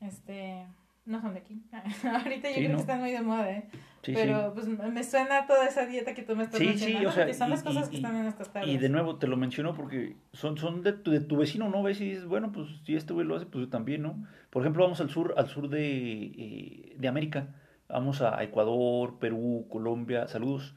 [0.00, 0.66] Este,
[1.04, 1.62] no son de aquí.
[2.04, 2.74] Ahorita yo creo ¿no?
[2.76, 3.68] que están muy de moda, ¿eh?
[4.06, 7.08] Sí, Pero pues me suena toda esa dieta que tú me estás Sí, sí, mencionando.
[7.08, 8.52] o sea, porque son y- las cosas y- que están en estas sí.
[8.52, 8.70] tablas.
[8.70, 11.82] Y de nuevo te lo menciono porque son, son de, tu, de tu vecino, ¿no?
[11.82, 14.24] Ves y dices, bueno, pues si este güey lo hace, pues yo también, ¿no?
[14.50, 17.48] Por ejemplo, vamos al sur, al sur de, eh, de América.
[17.88, 20.76] Vamos a Ecuador, Perú, Colombia, saludos.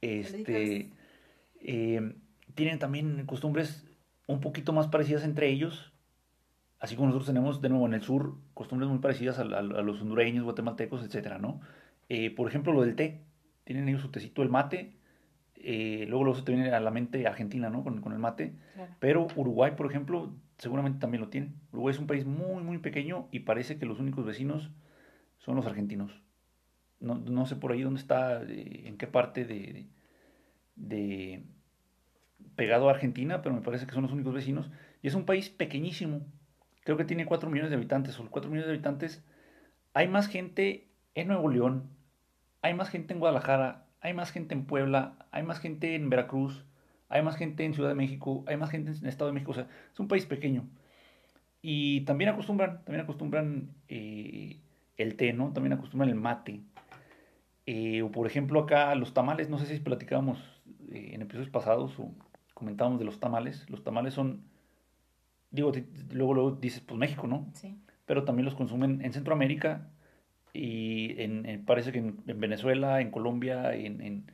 [0.00, 0.90] Este,
[1.60, 2.16] eh,
[2.54, 3.86] tienen también costumbres
[4.26, 5.92] un poquito más parecidas entre ellos.
[6.78, 9.62] Así como nosotros tenemos, de nuevo, en el sur, costumbres muy parecidas a, a- a
[9.62, 11.60] los hondureños, guatemaltecos, etcétera, ¿no?
[12.08, 13.22] Eh, por ejemplo, lo del té.
[13.64, 14.96] Tienen ellos su tecito, el mate.
[15.56, 17.82] Eh, luego, luego se te viene a la mente Argentina, ¿no?
[17.82, 18.54] Con, con el mate.
[18.74, 18.94] Claro.
[19.00, 21.52] Pero Uruguay, por ejemplo, seguramente también lo tiene.
[21.72, 24.70] Uruguay es un país muy, muy pequeño y parece que los únicos vecinos
[25.38, 26.22] son los argentinos.
[27.00, 29.86] No, no sé por ahí dónde está, eh, en qué parte de,
[30.76, 31.44] de
[32.54, 34.70] pegado a Argentina, pero me parece que son los únicos vecinos.
[35.02, 36.26] Y es un país pequeñísimo.
[36.84, 38.18] Creo que tiene 4 millones de habitantes.
[38.18, 39.24] O 4 millones de habitantes.
[39.92, 41.90] Hay más gente en Nuevo León.
[42.66, 43.86] Hay más gente en Guadalajara.
[44.00, 45.14] Hay más gente en Puebla.
[45.30, 46.64] Hay más gente en Veracruz.
[47.08, 48.42] Hay más gente en Ciudad de México.
[48.48, 49.52] Hay más gente en el Estado de México.
[49.52, 50.68] O sea, es un país pequeño.
[51.62, 54.58] Y también acostumbran, también acostumbran eh,
[54.96, 55.52] el té, ¿no?
[55.52, 56.60] También acostumbran el mate.
[57.66, 60.38] Eh, o por ejemplo acá los tamales, no sé si platicábamos
[60.90, 62.10] eh, en episodios pasados o
[62.52, 63.70] comentábamos de los tamales.
[63.70, 64.42] Los tamales son,
[65.52, 65.70] digo,
[66.10, 67.48] luego, luego dices, pues México, ¿no?
[67.52, 67.78] Sí.
[68.06, 69.88] Pero también los consumen en Centroamérica
[70.56, 74.32] y en, en- parece que en, en Venezuela, en Colombia, en, en,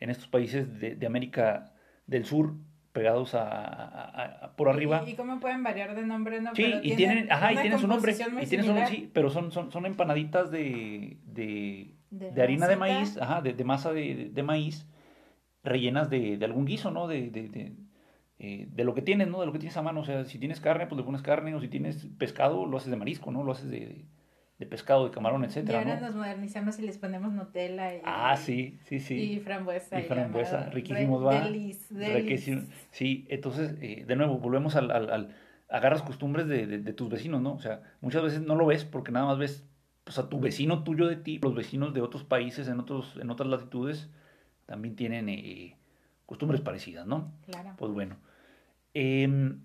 [0.00, 1.72] en estos países de, de América
[2.06, 2.54] del Sur,
[2.92, 5.02] pegados a, a- a- a- por arriba.
[5.06, 6.40] ¿Y, y cómo pueden variar de nombre?
[6.40, 8.12] No, Sí, Pero y tienen, ajá, y tienen su nombre.
[8.12, 12.68] Y tienen su nombre, sí, pero son, son, son empanaditas de, de, de de harina
[12.68, 14.86] de maíz, ajá, de, de masa de, de- maíz,
[15.64, 17.08] rellenas de, de algún guiso, ¿no?
[17.08, 17.72] De, de, de,
[18.38, 19.40] eh, de lo que tienes, ¿no?
[19.40, 20.00] De lo que tienes a mano.
[20.00, 22.90] O sea, si tienes carne, pues le pones carne, o si tienes pescado, lo haces
[22.90, 23.42] de marisco, ¿no?
[23.42, 24.04] Lo haces de,
[24.58, 26.06] de, pescado, de camarón, Y etcétera, ahora ¿no?
[26.06, 29.14] nos modernizamos y les ponemos Nutella y, Ah, sí, sí, sí.
[29.14, 29.98] y frambuesa.
[29.98, 31.40] Y frambuesa, riquísimos, va.
[31.42, 32.60] Delis, Riquísimo.
[32.60, 32.72] delis.
[32.92, 35.34] Sí, entonces, eh, de nuevo, volvemos al, al, al-
[35.68, 37.54] agarras costumbres de, de- de tus vecinos, ¿no?
[37.54, 39.66] O sea, muchas veces no lo ves porque nada más ves
[40.04, 43.30] pues, a tu vecino tuyo de ti, los vecinos de otros países, en, otros, en
[43.30, 44.08] otras latitudes,
[44.66, 45.76] también tienen eh,
[46.26, 47.32] costumbres parecidas, ¿no?
[47.46, 47.72] Claro.
[47.76, 48.16] Pues bueno.
[48.94, 49.58] Em,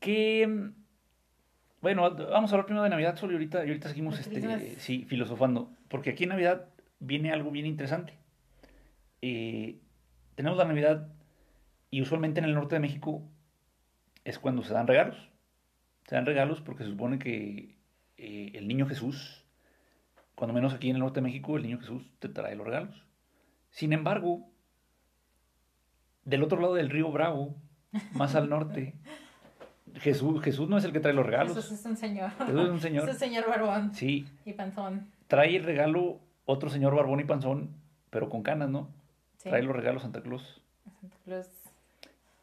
[0.00, 0.70] ¿Qué...?
[1.82, 5.04] Bueno, vamos a hablar primero de Navidad, solo y ahorita, y ahorita seguimos este, sí,
[5.04, 5.72] filosofando.
[5.88, 6.68] Porque aquí en Navidad
[7.00, 8.14] viene algo bien interesante.
[9.20, 9.80] Eh,
[10.36, 11.08] tenemos la Navidad
[11.90, 13.28] y usualmente en el norte de México
[14.24, 15.28] es cuando se dan regalos.
[16.06, 17.74] Se dan regalos porque se supone que
[18.16, 19.44] eh, el niño Jesús,
[20.36, 23.04] cuando menos aquí en el norte de México, el niño Jesús te trae los regalos.
[23.70, 24.48] Sin embargo,
[26.24, 27.56] del otro lado del río Bravo,
[28.12, 28.94] más al norte,
[29.96, 31.54] Jesús, Jesús no es el que trae los regalos.
[31.54, 32.30] Jesús es un señor.
[32.30, 33.04] Jesús es un señor.
[33.08, 35.06] Es un señor barbón Sí, y panzón.
[35.28, 37.70] trae el regalo otro señor barbón y panzón,
[38.10, 38.88] pero con canas, ¿no?
[39.38, 39.48] Sí.
[39.48, 40.60] Trae los regalos Santa Claus.
[41.00, 41.48] Santa Claus.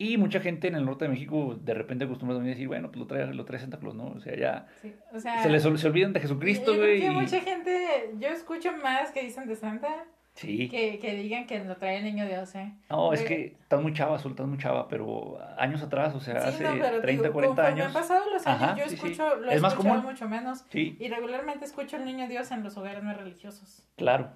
[0.01, 2.88] Y mucha gente en el norte de México de repente acostumbra también a decir, bueno,
[2.88, 4.05] pues lo trae, lo trae Santa Claus, ¿no?
[4.15, 4.93] O sea, ya Sí.
[5.13, 7.05] O sea, se les se olvidan de Jesucristo, güey.
[7.05, 10.05] y- mucha gente, yo escucho más que dicen de Santa
[10.39, 10.69] Sí.
[10.69, 12.71] Que, que digan que lo trae el niño Dios, ¿eh?
[12.89, 16.39] No, es que estás muy chava, Sol, estás muy chava, pero años atrás, o sea,
[16.39, 17.88] Sí, hace no, pero 30, digo, 40 conforme años.
[17.88, 18.95] han pasado los años, Ajá, yo sí, sí.
[18.95, 20.02] escucho, lo he Es más común.
[20.02, 20.65] mucho menos.
[20.69, 23.84] Sí, Y regularmente escucho el niño Dios en los hogares no religiosos.
[23.97, 24.30] claro.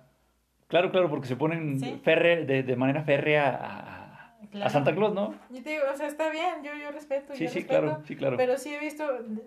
[0.68, 2.02] Claro, claro, porque se ponen Sí.
[2.04, 4.66] férre- de, de manera férrea a, a- Claro.
[4.68, 5.34] a Santa Claus, ¿no?
[5.52, 7.82] Y te digo, o sea, está bien, yo, yo respeto, Sí, yo sí, respeto.
[7.82, 8.38] claro, sí, claro.
[8.38, 9.04] Pero sí he visto,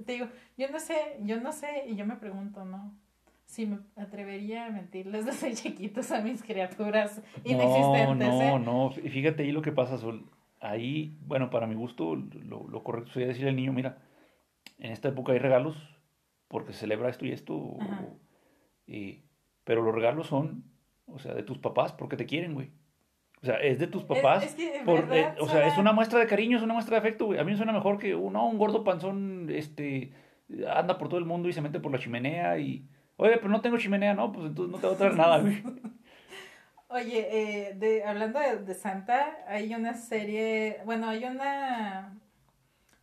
[0.06, 2.92] te digo, yo no sé, yo no sé, y yo me pregunto, ¿no?
[3.56, 8.58] Si me atrevería a mentirles desde chiquitos a mis criaturas inexistentes, no, ¿eh?
[8.62, 10.26] no, fí- fíjate ahí lo que pasa, Sol.
[10.60, 13.96] Ahí, bueno, para mi gusto, lo, lo correcto sería decirle al niño, mira,
[14.78, 15.74] en esta época hay regalos
[16.48, 18.04] porque se celebra esto y esto, Ajá.
[18.86, 19.22] y-
[19.64, 20.64] pero los regalos son,
[21.06, 22.68] o sea, de tus papás porque te quieren, güey.
[23.40, 24.44] O sea, es de tus papás.
[24.44, 25.34] es que, por- ¿verdad?
[25.34, 27.38] eh, o sea, es una muestra de cariño, es una muestra de afecto, güey.
[27.40, 30.12] A mí me suena mejor que uh, no, un gordo panzón, este,
[30.70, 33.60] anda por todo el mundo y se mete por la chimenea y, oye, pero no
[33.60, 35.62] tengo chimenea, no, pues entonces no te va a traer nada, güey.
[36.88, 37.28] Oye,
[37.70, 42.16] eh, de, hablando de, de Santa, hay una serie, bueno, hay una,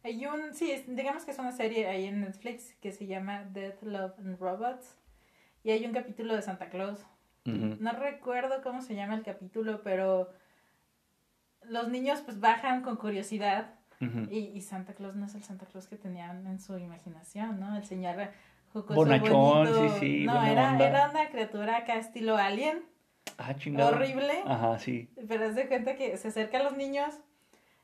[0.04, 3.44] hay un, sí, es- digamos que es una serie ahí en Netflix que se llama
[3.44, 4.96] Death, Love and Robots
[5.66, 7.06] y hay un capítulo de Santa Claus.
[7.46, 10.32] No recuerdo cómo se llama el capítulo, pero
[11.64, 13.76] los niños pues bajan con curiosidad
[14.32, 17.76] y, y Santa Claus no es el Santa Claus que tenían en su imaginación, ¿no?
[17.76, 18.16] El señor
[18.74, 19.90] jocoso, Bonachón, bonito.
[19.90, 20.88] sí, sí, No, buena era, onda.
[20.88, 22.84] era una criatura acá estilo alien,
[23.38, 23.92] Ah, chingado.
[23.92, 24.42] horrible.
[24.46, 25.10] Ajá, sí.
[25.28, 27.14] Pero haz de cuenta que se acerca a los niños.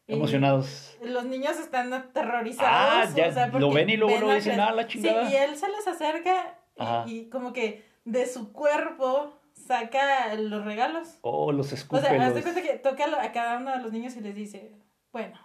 [0.08, 0.97] Emocionados.
[1.04, 2.71] Los niños están aterrorizados.
[2.71, 5.28] Ah, ya o sea, lo ven y luego ven lo la dicen, ah, la chingada.
[5.28, 7.04] Sí, y él se les acerca Ajá.
[7.08, 11.19] y, como que de su cuerpo saca los regalos.
[11.21, 12.02] Oh, los O escupe.
[12.02, 14.71] sea, haz de cuenta que toca a cada uno de los niños y les dice,
[15.13, 15.38] bueno,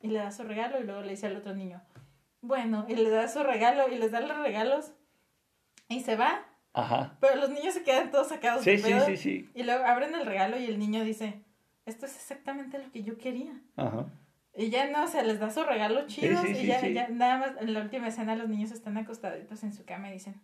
[0.00, 1.82] y le da su regalo y luego le dice al otro niño,
[2.42, 4.92] bueno, y le da su regalo y les da los regalos
[5.88, 6.44] y se va.
[6.74, 7.16] Ajá.
[7.20, 9.06] Pero los niños se quedan todos sacados Sí, de sí, pedo.
[9.06, 9.50] sí, sí.
[9.54, 11.40] Y luego abren el regalo y el niño dice,
[11.86, 13.52] esto es exactamente lo que yo quería.
[13.76, 14.06] Ajá.
[14.54, 16.92] Y ya no, se les da su regalo chido sí, y sí, ya, sí.
[16.92, 20.14] ya nada más en la última escena los niños están acostaditos en su cama y
[20.14, 20.40] dicen,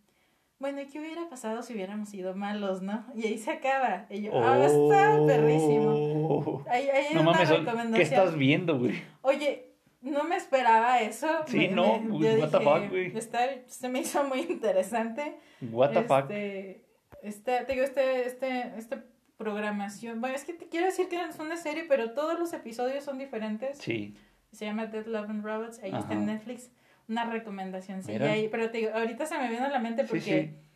[0.58, 3.04] bueno, ¿y qué hubiera pasado si hubiéramos sido malos, no?
[3.14, 4.06] Y ahí se acaba.
[4.11, 5.92] Y yo, ah, está perrísimo.
[6.28, 6.64] Oh.
[6.68, 7.94] Ahí, ahí No una mames, Sol, recomendación.
[7.94, 9.00] ¿qué estás viendo, güey?
[9.22, 9.67] Oye,
[10.00, 11.26] no me esperaba eso.
[11.46, 13.16] Sí, Me- no, me- pues, yo what the dije, fuck, güey.
[13.16, 15.37] está- se me hizo muy interesante.
[15.70, 16.30] What the fuck.
[16.30, 16.84] Este,
[17.22, 19.04] este, te digo, este, este, esta
[19.37, 20.20] programación.
[20.20, 23.18] Bueno, es que te quiero decir que es una serie, pero todos los episodios son
[23.18, 23.78] diferentes.
[23.78, 24.14] Sí.
[24.52, 25.80] Se llama Dead Love and Robots.
[25.82, 26.70] Ahí está en Netflix.
[27.08, 28.02] Una recomendación.
[28.02, 30.22] Sí, ahí, pero te digo, ahorita se me vino a la mente Sí, porque.
[30.61, 30.67] sí.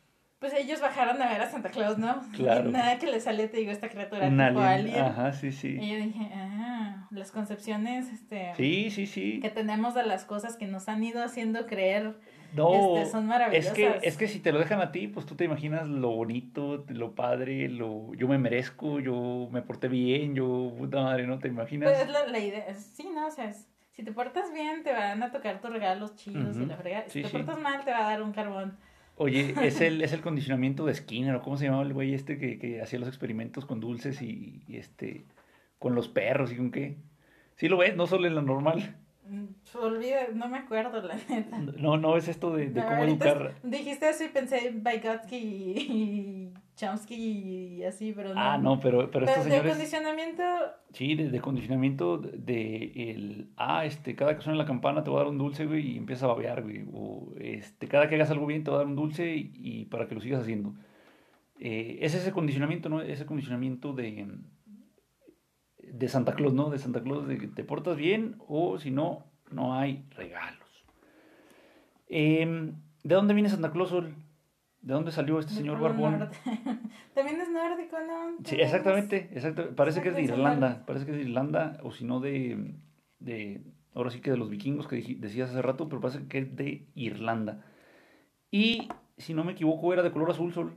[0.43, 2.21] Pues ellos bajaron a ver a Santa Claus, ¿no?
[2.35, 2.69] Claro.
[2.69, 4.99] Y nada que le sale, te digo, esta criatura Un tipo alien.
[5.05, 5.79] Ajá, sí, sí.
[5.81, 8.53] Y yo dije, ah, las concepciones, este.
[8.57, 9.39] Sí, sí, sí.
[9.39, 12.17] Que tenemos de las cosas que nos han ido haciendo creer
[12.57, 13.73] No, este, son es maravillosas.
[13.73, 16.85] que, es que si te lo dejan a ti, pues tú te imaginas lo bonito,
[16.89, 21.39] lo padre, lo yo me merezco, yo me porté bien, yo, puta madre, ¿no?
[21.39, 21.89] ¿Te imaginas?
[21.89, 23.29] Pues es la, la idea, es- sí, ¿no?
[23.29, 26.61] O sea, es- si te portas bien, te van a tocar tus regalos chidos y
[26.63, 26.69] Ujú.
[26.69, 27.05] la fregada.
[27.05, 27.37] Si Sí, te sí.
[27.37, 28.77] portas mal, te va a dar un carbón.
[29.17, 32.39] Oye, es el, es el condicionamiento de Skinner, ¿o cómo se llamaba el güey este
[32.39, 35.25] que, que hacía los experimentos con dulces y, y este,
[35.79, 36.97] con los perros y con qué?
[37.57, 39.02] Sí lo ves, no solo en lo normal.
[39.29, 39.45] Mm,
[39.81, 41.59] Olvida, no me acuerdo, la neta.
[41.59, 43.55] No, no es esto de, de No, cómo educar.
[43.63, 48.41] Dijiste eso y pensé en Vygotsky y, Chomsky y así, pero no.
[48.41, 49.73] Ah, no, pero, pero estos de señores...
[49.73, 50.43] condicionamiento,
[50.93, 55.11] Sí, de, de condicionamiento de, de el, ah, este, cada que suene la campana te
[55.11, 58.17] voy a dar un dulce, güey, y empieza a babear, güey, o este, cada que
[58.17, 60.43] hagas algo bien te voy a dar un dulce y, y para que lo sigas
[60.43, 60.75] haciendo.
[61.65, 63.01] Eh, es ese condicionamiento, ¿no?
[63.01, 64.27] Ese condicionamiento de,
[65.93, 66.71] de Santa Claus, ¿no?
[66.71, 70.85] De Santa Claus, de que te portas bien o si no, no hay regalos.
[72.09, 72.75] Em,
[73.05, 74.15] ¿De dónde viene Santa Claus, Sol?
[74.81, 76.19] ¿De dónde salió este señor Barbón?
[76.19, 76.37] Norte.
[77.15, 78.37] También es nórdico, ¿no?
[78.45, 79.75] Sí, exactamente, exacto.
[79.77, 82.75] Parece que es de Irlanda, parece que es de Irlanda, o si no de,
[83.19, 83.63] de,
[83.95, 86.89] ahora sí que de los vikingos que decías hace rato, pero parece que es de
[86.95, 87.65] Irlanda.
[88.51, 88.89] Y,
[89.19, 90.75] si no me equivoco, era de color azul, Sol.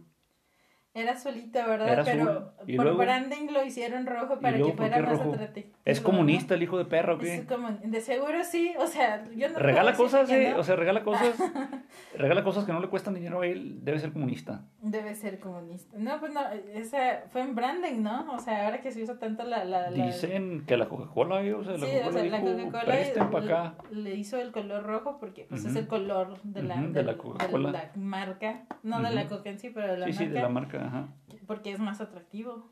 [0.96, 1.90] Era solita, ¿verdad?
[1.92, 2.76] Era Pero azul.
[2.78, 5.68] Por luego- branding lo hicieron rojo para luego que fuera más atractivo.
[5.84, 7.46] ¿Es comunista el hijo de perra o qué?
[7.84, 10.60] De seguro sí, o sea, yo no Regala cosas, que eh, no.
[10.60, 11.36] o sea, regala cosas,
[12.18, 14.64] regala cosas que no le cuestan dinero a él, debe ser comunista.
[14.82, 15.98] Debe ser comunista.
[15.98, 16.40] No, pues no,
[16.74, 18.34] esa fue en branding, ¿no?
[18.34, 19.66] O sea, ahora que se usa tanto la...
[19.66, 22.38] la, la- Dicen que la Coca-Cola, eh, o sea, la Sí, Coca-Cola o sea, la
[22.40, 27.04] dijo, Coca-Cola le, hizo el color rojo porque pues es el color de la, de
[27.04, 27.92] la Coca-Cola.
[27.96, 30.50] marca, no de la coca en sí, pero de la Sí, marca, sí, de la
[30.50, 31.08] marca, ajá.
[31.48, 32.72] porque es más atractivo.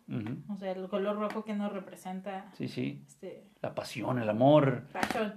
[0.50, 3.04] O sea, el color rojo que nos representa Sí, sí.
[3.08, 4.84] este La pasión, el amor.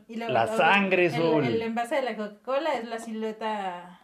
[0.08, 1.44] Y La sangre, el, Sol.
[1.44, 4.00] el envase de la Coca-Cola es la silueta.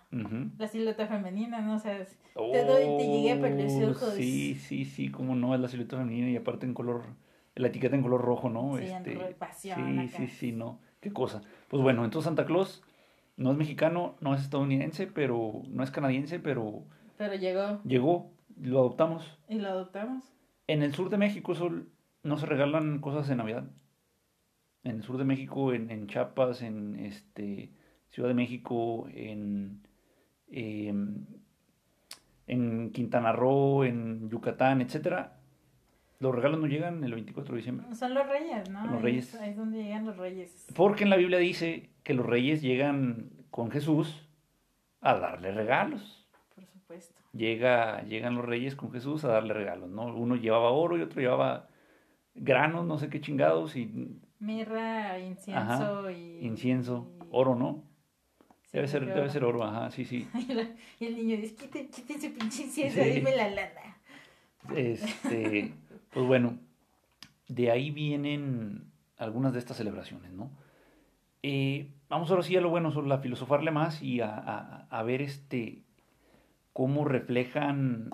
[0.59, 1.77] La silueta femenina, ¿no?
[1.77, 4.15] O sea, es- te doy, te llegué por los Oh, ojos.
[4.15, 7.05] Sí, sí, sí, como no, es la silueta femenina y aparte en color,
[7.55, 8.77] la etiqueta en color rojo, ¿no?
[8.79, 10.17] Sí, en ro- pasión sí, acá.
[10.19, 11.41] sí, sí, no, qué cosa.
[11.69, 12.83] Pues bueno, entonces Santa Claus
[13.39, 16.85] no es mexicano, no es estadounidense, pero no es canadiense, pero
[17.17, 19.39] Pero llegó llegó, lo adoptamos.
[19.49, 20.25] y lo adoptamos.
[20.67, 21.89] En el sur de México Sol,
[22.23, 23.65] no se regalan cosas de Navidad.
[24.85, 27.71] En el sur de México, en, en Chiapas, en este
[28.09, 29.83] Ciudad de México, en,
[30.51, 31.25] em,
[32.47, 35.39] en Quintana Roo, en Yucatán, etcétera,
[36.21, 37.87] los regalos no llegan el 24 de diciembre.
[37.95, 38.87] Son los reyes, ¿no?
[38.87, 39.35] Los reyes.
[39.35, 40.67] es- Ahí es donde llegan los reyes.
[40.75, 44.29] Porque en la Biblia dice que los reyes llegan con Jesús
[45.01, 46.29] a darle regalos.
[46.55, 47.21] Por supuesto.
[47.33, 50.15] Llega, llegan los reyes con Jesús a darle regalos, ¿no?
[50.15, 51.69] Uno llevaba oro y otro llevaba
[52.35, 56.41] granos, no sé qué chingados, y Mirra, incienso y...
[56.45, 57.85] incienso, y- oro, ¿no?
[58.65, 60.29] sí, Debe ser, debe ser oro, ajá, sí, sí.
[60.35, 60.69] Y la-
[61.01, 63.11] el niño dice, quiten, quiten su pinche incienso, Sí.
[63.11, 63.97] dime la lana.
[64.77, 65.73] Este,
[66.13, 66.59] pues bueno,
[67.49, 68.85] de ahí vienen
[69.17, 70.51] algunas de estas celebraciones, ¿no?
[71.43, 75.03] Eh, vamos ahora sí a lo bueno, solo a filosofarle más y a, a- a
[75.03, 75.82] ver este
[76.73, 78.11] cómo reflejan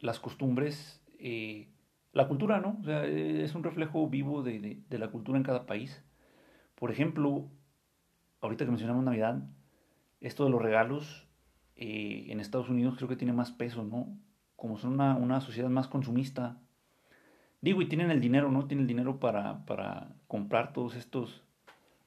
[0.00, 1.68] las costumbres, eh,
[2.12, 2.78] la cultura, ¿no?
[2.80, 6.02] O sea, es un reflejo vivo de, la cultura en cada país.
[6.74, 7.50] Por ejemplo,
[8.40, 9.42] ahorita que mencionamos Navidad,
[10.20, 11.26] esto de los regalos
[11.74, 14.18] eh, en Estados Unidos creo que tiene más peso, ¿no?
[14.56, 16.58] Como son una, sociedad más consumista.
[17.60, 18.66] Digo, y tienen el dinero, ¿no?
[18.66, 21.42] Tienen el dinero para, comprar todos estos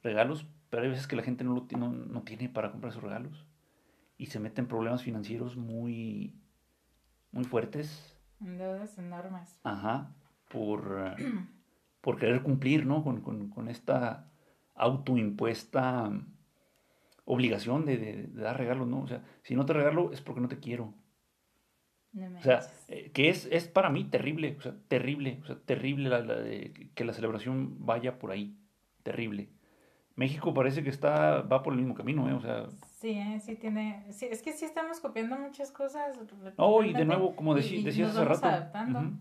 [0.02, 3.45] regalos, pero hay veces que la gente no, lo, no, tiene para comprar esos regalos.
[4.20, 6.36] Y se meten en problemas financieros muy,
[7.32, 8.15] muy fuertes.
[8.41, 9.57] En deudas enormes.
[9.63, 10.13] Ajá,
[10.49, 11.15] por,
[12.01, 13.03] por querer cumplir, ¿no?
[13.03, 14.30] Con, con- con esta
[14.76, 16.26] autoimpuesta mm,
[17.26, 19.01] obligación de, de- de dar regalos, ¿no?
[19.01, 20.93] O sea, si no te regalo es porque no te quiero.
[22.11, 25.45] No me O sea, eh, que es, es para mí terrible, o sea, terrible, o
[25.45, 28.57] sea, terrible la- la de- que la celebración vaya por ahí,
[29.03, 29.49] terrible.
[30.20, 32.34] México parece que está, va por el mismo camino, ¿eh?
[32.34, 32.67] O sea,
[32.99, 34.05] Sí, eh, sí tiene...
[34.11, 36.20] Sí, es que sí estamos copiando muchas cosas.
[36.57, 38.49] oh, y de nuevo, como y decías hace rato,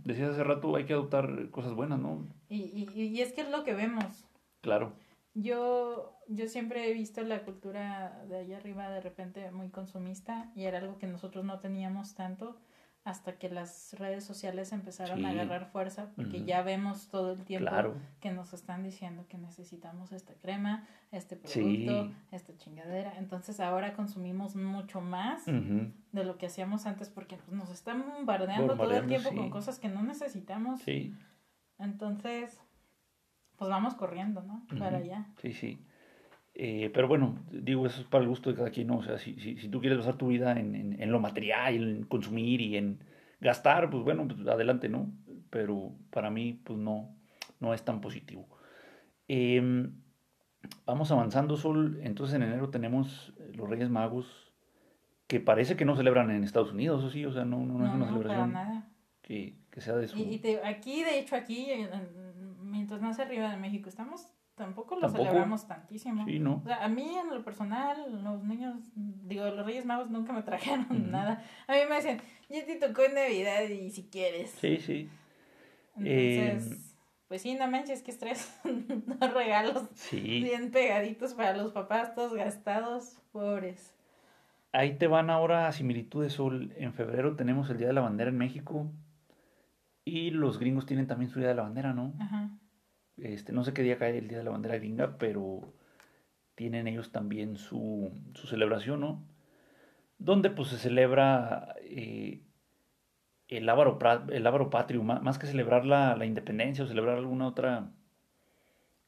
[0.04, 2.26] decías hace rato, hay que adoptar cosas buenas, ¿no?
[2.48, 2.62] y,
[2.96, 4.26] y, y es que es lo que vemos.
[4.60, 4.92] Claro,
[5.34, 10.64] Yo, yo siempre he visto la cultura de allá arriba de repente muy consumista y
[10.64, 12.56] era algo que nosotros no teníamos tanto
[13.08, 17.70] hasta que las redes sociales empezaron a agarrar fuerza porque ya vemos todo el tiempo
[17.70, 17.94] claro.
[18.20, 22.14] que nos están diciendo que necesitamos esta crema, este producto, Sí.
[22.32, 23.14] esta chingadera.
[23.16, 28.76] Entonces ahora consumimos mucho más de lo que hacíamos antes porque pues, nos están bombardeando,
[28.76, 29.36] todo el tiempo sí.
[29.36, 30.82] con cosas que no necesitamos.
[31.78, 32.60] Entonces,
[33.56, 34.66] pues vamos corriendo, ¿no?
[34.78, 35.28] Para allá.
[35.40, 35.82] sí, sí.
[36.60, 38.98] Eh, pero bueno, digo, eso es para el gusto de cada quien, ¿no?
[38.98, 41.74] O sea, si, si, si tú quieres basar tu vida en, en, en lo material,
[41.76, 42.98] en consumir y en
[43.40, 45.08] gastar, pues bueno, pues adelante, ¿no?
[45.50, 47.14] Pero para mí, pues no,
[47.60, 48.48] no es tan positivo.
[49.28, 49.92] Em,
[50.84, 52.00] vamos avanzando, Sol.
[52.02, 54.52] Entonces en enero tenemos eh, los Reyes Magos,
[55.28, 57.24] que parece que no celebran en Estados Unidos, ¿o sí?
[57.24, 58.88] O sea, no, no, no es No, una no, para celebración nada.
[59.22, 60.18] que, que sea de su...
[60.18, 64.28] Y, y te- aquí, de hecho, aquí, en- en- mientras más arriba de México estamos,
[64.58, 65.24] tampoco lo Tampoco.
[65.24, 66.26] celebramos tantísimo.
[66.26, 66.56] Sí, ¿no?
[66.62, 70.42] O sea, a mí en lo personal, los niños, digo, los Reyes Magos nunca me
[70.42, 71.42] trajeron nada.
[71.66, 74.50] A mí me dicen, ya te tocó en Navidad y si quieres.
[74.50, 75.08] Sí, sí.
[75.96, 76.78] Entonces, Em.
[77.28, 78.60] pues sí, no manches, que estrés.
[78.64, 80.42] Dos regalos Sí.
[80.42, 83.94] bien pegaditos para los papás, todos gastados, pobres.
[84.72, 86.74] Ahí te van ahora similitudes, Sol.
[86.76, 88.86] En febrero tenemos el Día de la Bandera en México.
[90.04, 92.12] Y los gringos tienen también su Día de la Bandera, ¿no?
[92.20, 92.50] Ajá.
[93.22, 95.72] Este, no sé qué día cae el Día de la Bandera gringa, pero
[96.54, 99.24] tienen ellos también su, su celebración, ¿no?
[100.18, 102.42] Donde pues se celebra eh,
[103.48, 103.98] el ávaro,
[104.30, 107.90] el ávaro patrio, má- más que celebrar la, la independencia o celebrar alguna otra,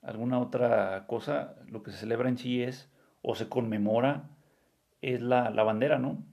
[0.03, 2.91] alguna otra cosa, lo que se celebra en sí es,
[3.23, 4.31] o se conmemora,
[5.03, 6.25] es la, la bandera, ¿no?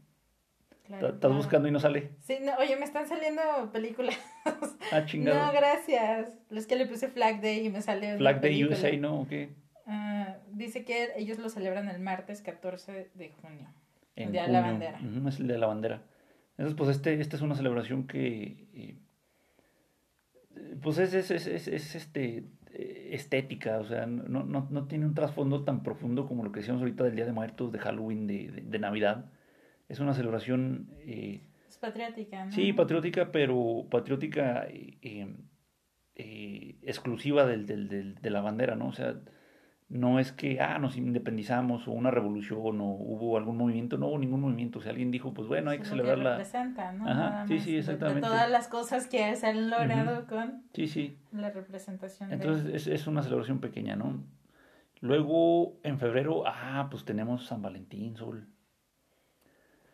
[0.87, 1.35] Claro, Estás claro.
[1.35, 2.11] buscando y no sale.
[2.21, 4.17] Sí, no, oye, me están saliendo películas.
[4.89, 5.45] Ah, chingado.
[5.45, 6.31] No, gracias.
[6.49, 8.15] Es que le puse Flag Day y me sale.
[8.15, 8.77] Flag Day película.
[8.77, 9.19] USA, ¿no?
[9.19, 9.49] ¿O qué?
[9.85, 13.67] Ah, dice que ellos lo celebran el martes 14 de junio.
[14.15, 14.61] En El Día de la.
[14.61, 14.99] Bandera.
[15.27, 16.01] Es el Día de la Bandera.
[16.57, 18.95] Entonces, pues este, esta es una celebración que, eh,
[20.81, 25.05] pues es, es, es, es, es, este, eh, estética, o sea, no, no, no tiene
[25.05, 28.25] un trasfondo tan profundo como lo que decíamos ahorita del Día de Muertos, de Halloween,
[28.25, 29.25] de, de, de Navidad.
[29.87, 32.51] Es una celebración, eh, Es patriótica, ¿no?
[32.51, 35.35] sí, patriótica, pero patriótica eh, eh,
[36.15, 38.87] eh, exclusiva del, del, del- de la bandera, ¿no?
[38.89, 39.15] O sea,
[39.89, 44.19] no es que, ah, nos independizamos o una revolución o hubo algún movimiento, no hubo
[44.19, 44.79] ningún movimiento.
[44.79, 46.37] O sea, alguien dijo, pues bueno, hay que Es celebrar lo que la...
[46.37, 47.07] representa, ¿no?
[47.07, 48.21] Ajá, sí, sí, de- de exactamente.
[48.21, 51.17] todas las cosas que se han logrado con Sí, sí.
[51.31, 54.21] la representación de- Entonces es, es una celebración pequeña, ¿no?
[54.99, 58.47] Luego, en febrero, ah, pues tenemos San Valentín, Sol.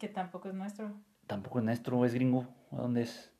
[0.03, 0.91] Que tampoco es nuestro.
[1.27, 2.45] Tampoco es nuestro, es gringo.
[2.73, 3.31] ¿A dónde es?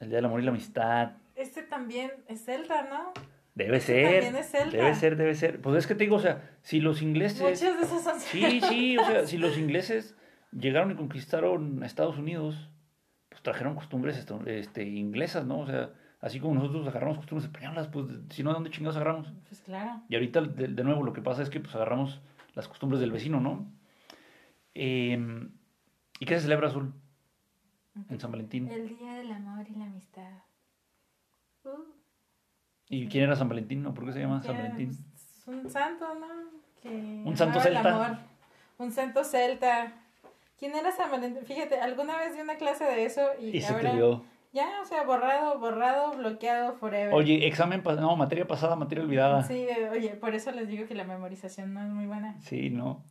[0.00, 1.12] El Día del Amor y la Amistad.
[1.34, 3.12] Este también es celta, ¿no?
[3.54, 4.12] Debe Ese ser.
[4.24, 4.76] también es celta.
[4.76, 5.62] Debe ser, debe ser.
[5.62, 7.40] Pues es que te digo, o sea, si los ingleses...
[7.40, 10.14] Muchos de esos son Sí, sí, o sea, si los ingleses
[10.52, 12.68] llegaron y conquistaron a Estados Unidos,
[13.30, 15.60] pues trajeron costumbres esto- este, inglesas, ¿no?
[15.60, 15.88] O sea,
[16.20, 19.32] así como nosotros agarramos costumbres españolas, pues si no, ¿de dónde chingados agarramos?
[19.48, 20.02] Pues claro.
[20.10, 22.20] Y ahorita, de, de nuevo, lo que pasa es que pues agarramos
[22.54, 23.72] las costumbres del vecino, ¿no?
[24.74, 25.50] Em,
[26.18, 26.92] ¿Y qué se celebra, Azul,
[28.08, 28.68] en San Valentín?
[28.68, 30.30] El Día del Amor y la Amistad.
[31.64, 31.70] Uh,
[32.88, 33.82] ¿Y quién era San Valentín?
[33.82, 33.94] ¿No?
[33.94, 34.96] ¿Por qué se llama San Valentín?
[35.44, 36.26] pues, un santo, ¿no?
[36.82, 36.88] Que
[37.24, 37.94] Un santo el celta.
[38.06, 38.18] amor.
[38.78, 39.92] Un santo celta.
[40.58, 41.44] ¿Quién era San Valentín?
[41.44, 44.24] Fíjate, alguna vez di una clase de eso y, Y se ahora te dio.
[44.52, 47.12] ya, o sea, borrado, borrado, bloqueado forever.
[47.14, 49.42] Oye, examen, no, materia pasada, materia olvidada.
[49.44, 52.40] Sí, oye, por eso les digo que la memorización no es muy buena.
[52.40, 53.04] Sí, ¿no?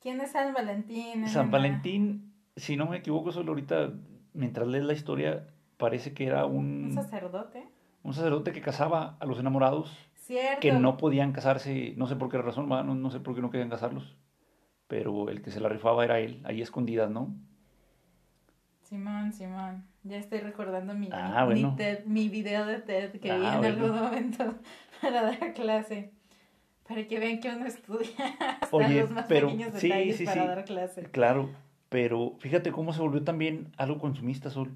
[0.00, 1.26] ¿Quién es San Valentín?
[1.28, 1.50] San?
[1.50, 3.92] Valentín, si no me equivoco, solo ahorita,
[4.32, 5.46] mientras lees la historia,
[5.76, 7.68] parece que era Un un, sacerdote.
[8.02, 10.60] un sacerdote que casaba a los enamorados Cierto.
[10.60, 13.50] que no podían casarse, no sé por qué razón, no, no sé por qué no
[13.50, 14.16] querían casarlos,
[14.86, 17.34] pero el que se la rifaba era él, ahí escondidas, ¿no?
[18.82, 19.84] Simón, Simón.
[20.02, 21.76] Ya estoy recordando mi, Ah, mi, bueno.
[21.76, 23.84] TED- mi video de TED que Ah, vi en bueno.
[23.84, 24.54] algún momento
[25.02, 26.12] para dar clase.
[26.90, 28.10] Para que vean que uno estudia
[28.60, 30.48] hasta Oye, los más pero- pequeños sí, detalles sí, para sí.
[30.48, 31.02] dar clase.
[31.04, 31.50] Claro,
[31.88, 34.74] pero fíjate cómo se volvió también algo consumista, Sol,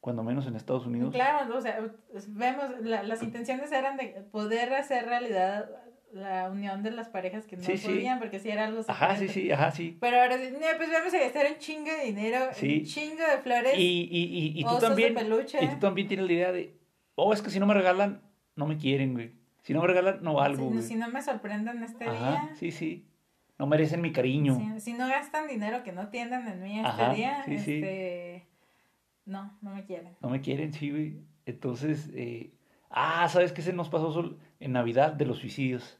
[0.00, 1.12] cuando menos en Estados Unidos.
[1.12, 1.80] Claro, o sea,
[2.28, 5.68] vemos, la- las intenciones eran de poder hacer realidad
[6.12, 7.86] la unión de las parejas que no Sí, sí.
[7.86, 9.98] podían, porque si era algo Ajá, sí, sí, ajá, sí.
[10.00, 12.78] Pero ahora sí, no, pues vamos a gastar un chingo de dinero, Sí.
[12.78, 14.22] un chingo de flores, Y, y,
[14.56, 15.14] y, y tú también,
[15.60, 16.74] y tú también tienes la idea de,
[17.14, 18.22] oh, es que si no me regalan,
[18.56, 19.32] no me quieren, güey.
[19.62, 22.50] Si no me regalan, no valgo, si, no me sorprenden este Ajá, día.
[22.54, 23.04] sí, sí.
[23.58, 24.54] No merecen mi cariño.
[24.54, 27.72] Si, si no gastan dinero que no tiendan en mí este Ajá, día, sí, sí.
[27.74, 28.46] este,
[29.26, 30.16] no, no me quieren.
[30.20, 31.18] No me quieren, sí, güey.
[31.44, 32.52] Entonces, eh...
[32.90, 34.38] ah, ¿sabes qué se nos pasó Sol?
[34.60, 35.98] En Navidad de los suicidios?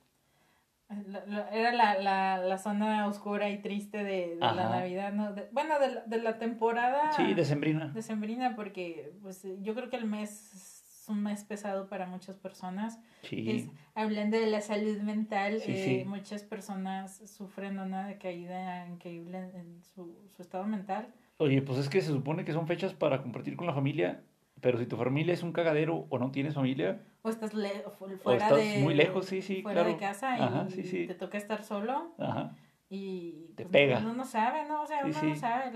[1.53, 4.71] Era la, la, la zona oscura y triste de, de la.
[4.71, 5.35] Navidad, ¿no?
[5.35, 7.89] De- bueno, de la, de la temporada Sí, decembrina.
[7.89, 10.78] decembrina, porque pues yo creo que el mes
[11.15, 12.99] mes pesado para muchas personas.
[13.23, 13.51] Sí.
[13.51, 16.09] Es, hablando de la salud mental, Sí, eh, sí.
[16.09, 21.09] muchas personas sufren una decaída increíble en, su, su estado mental.
[21.39, 24.23] Oye, pues es que se supone que son fechas para compartir con la familia,
[24.61, 28.09] pero si tu familia es un cagadero o no tienes familia, O estás le- fu-
[28.19, 28.81] fuera estás de...
[28.83, 29.95] muy lejos, sí, sí, Fuera claro.
[29.95, 31.07] de casa y Ajá, sí, sí.
[31.07, 32.57] te toca estar solo ajá,
[32.91, 33.53] y...
[33.57, 33.99] Te pues, pega.
[33.99, 34.83] Uno no sabe, ¿no?
[34.83, 35.27] O sea, Sí, uno sí.
[35.27, 35.73] no sabe.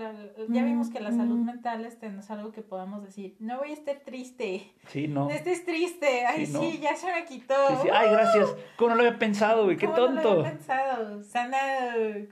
[0.49, 3.69] Ya vimos que la salud mental este no es algo que podamos decir, no voy
[3.71, 4.73] a estar triste.
[4.87, 5.25] sí, no.
[5.25, 6.25] No estés triste.
[6.25, 7.55] Ay, Sí, ya se me quitó.
[7.93, 8.55] Ay, gracias.
[8.77, 9.77] ¿Cómo no lo había pensado, güey?
[9.77, 10.39] Qué ¿Cómo no lo tonto.
[10.39, 11.23] había pensado?
[11.23, 12.25] Sanado.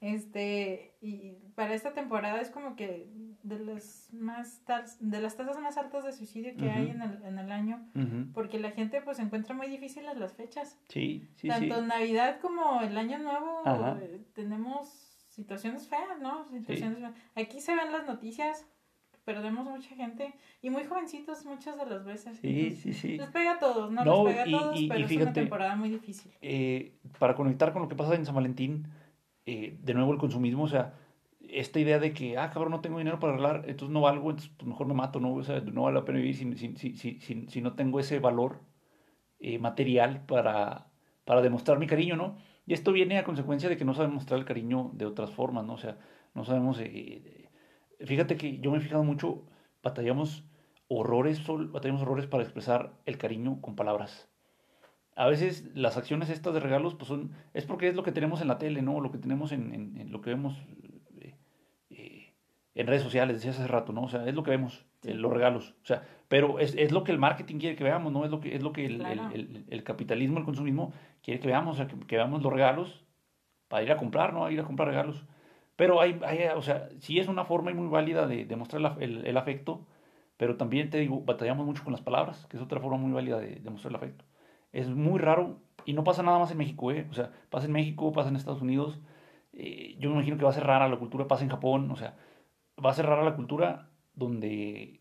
[0.00, 3.08] Este, y para esta temporada es como que
[3.46, 4.62] de las más
[5.00, 6.94] de las tasas más altas de suicidio que hay Ujú.
[6.94, 8.32] en el, en el año, Ujú.
[8.34, 10.78] porque la gente pues encuentra muy difíciles las fechas.
[10.88, 11.48] Sí, sí, sí.
[11.48, 13.62] Tanto Navidad como el Año Nuevo
[14.00, 14.88] eh, tenemos
[15.30, 16.46] situaciones feas, ¿no?
[16.48, 17.14] Situaciones feas.
[17.34, 18.66] Aquí se ven las noticias,
[19.24, 22.38] perdemos mucha gente y muy jovencitos muchas de las veces.
[22.38, 23.16] Sí, Entonces, sí, sí.
[23.18, 24.04] Les pega a todos, ¿no?
[24.04, 26.32] No, Les pega a todos, y- pero y es una fíjate, temporada muy difícil.
[26.40, 28.88] eh, para conectar con lo que pasa en San Valentín,
[29.46, 30.94] eh, de nuevo el consumismo, o sea,
[31.50, 34.52] esta idea de que, ah, cabrón, no tengo dinero para arreglar, entonces no valgo, entonces
[34.56, 35.34] pues mejor me mato, ¿no?
[35.34, 38.60] O sea, no vale la pena vivir si, si, si, si, no tengo ese valor
[39.40, 40.88] eh, material para,
[41.24, 42.38] para demostrar mi cariño, ¿no?
[42.66, 45.64] Y esto viene a consecuencia de que no sabemos mostrar el cariño de otras formas,
[45.64, 45.74] ¿no?
[45.74, 45.98] O sea,
[46.34, 46.80] no sabemos...
[46.80, 46.88] eh,
[47.98, 49.46] eh, fíjate que yo me he fijado mucho,
[49.82, 50.44] batallamos
[50.88, 54.28] horrores, batallamos horrores para expresar el cariño con palabras
[55.16, 58.42] a veces las acciones estas de regalos pues son es porque es lo que tenemos
[58.42, 60.54] en la tele no lo que tenemos en, lo que vemos
[62.76, 65.12] en redes sociales decías hace rato no o sea es lo que vemos Sí.
[65.12, 68.24] los regalos o sea pero es, es lo que el marketing quiere que veamos no
[68.24, 69.30] es lo que es lo que el, Claro.
[69.32, 72.52] el, el- el capitalismo el consumismo quiere que veamos o sea que, que veamos los
[72.52, 73.04] regalos
[73.68, 75.24] para ir a comprar no a ir a comprar regalos
[75.76, 78.96] pero hay, hay o sea sí es una forma muy válida de, de mostrar la-
[79.00, 79.86] el, el afecto
[80.36, 83.38] pero también te digo batallamos mucho con las palabras que es otra forma muy válida
[83.38, 84.24] de, de mostrar el afecto
[84.72, 87.06] es muy raro y no pasa nada más en México, ¿eh?
[87.10, 88.98] O sea, pasa en México, pasa en Estados Unidos.
[89.52, 91.96] eh, yo me imagino que va a ser rara la cultura, pasa en Japón, o
[91.96, 92.16] sea,
[92.84, 95.00] va a ser rara la cultura donde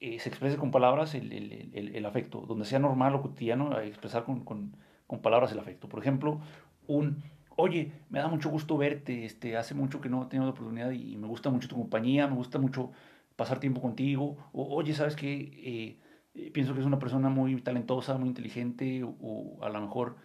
[0.00, 4.44] eh, se exprese con palabras el, afecto, donde sea normal o cotidiano eh, expresar con,
[4.44, 4.76] con,
[5.06, 5.88] con palabras el afecto.
[5.88, 6.40] Por ejemplo,
[6.86, 7.22] un,
[7.56, 10.90] oye, me da mucho gusto verte, este, hace mucho que no he tenido la oportunidad
[10.90, 12.92] y me gusta mucho tu compañía, me gusta mucho
[13.36, 15.98] pasar tiempo contigo, o oye, ¿sabes qué?
[16.34, 20.16] Eh, pienso que es una persona muy talentosa, muy inteligente, o, a lo mejor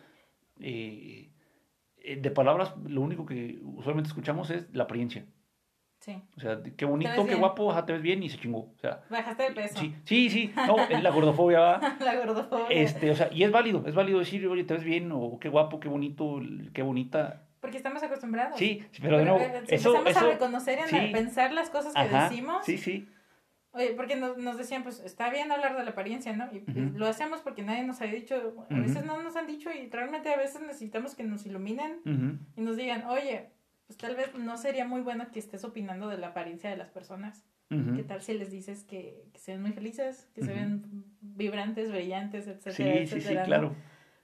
[0.58, 5.26] de palabras lo único que usualmente escuchamos es la apariencia.
[6.02, 6.20] Sí.
[6.36, 8.62] O sea, qué bonito, qué guapo, te ves bien y se chingó.
[8.62, 9.80] O sea, Bajaste de peso.
[9.80, 10.54] Sí, sí, sí.
[10.56, 11.98] No, la gordofobia va.
[12.00, 12.66] la gordofobia.
[12.70, 15.48] Este, o sea, y es válido, es válido decir, oye, te ves bien, o qué
[15.48, 16.42] guapo, qué bonito,
[16.74, 17.44] qué bonita.
[17.60, 18.58] Porque estamos acostumbrados.
[18.58, 19.40] Sí, pero de nuevo.
[19.68, 22.66] Eso, empezamos a reconocer y a pensar las cosas que decimos.
[22.66, 23.08] Sí, sí.
[23.74, 26.50] Oye, porque nos, nos, decían, pues está bien hablar de la apariencia, ¿no?
[26.52, 26.64] Y
[26.98, 30.34] lo hacemos porque nadie nos había dicho, a veces no nos han dicho y realmente
[30.34, 33.52] a veces necesitamos que nos iluminen y nos digan, oye,
[33.92, 36.90] pues tal vez no sería muy bueno que estés opinando de la apariencia de las
[36.90, 37.44] personas.
[37.68, 41.90] ¿Qué tal si les dices que, que se ven muy felices, que se ven vibrantes,
[41.90, 43.74] brillantes, etcétera, sí, Sí, sí, claro.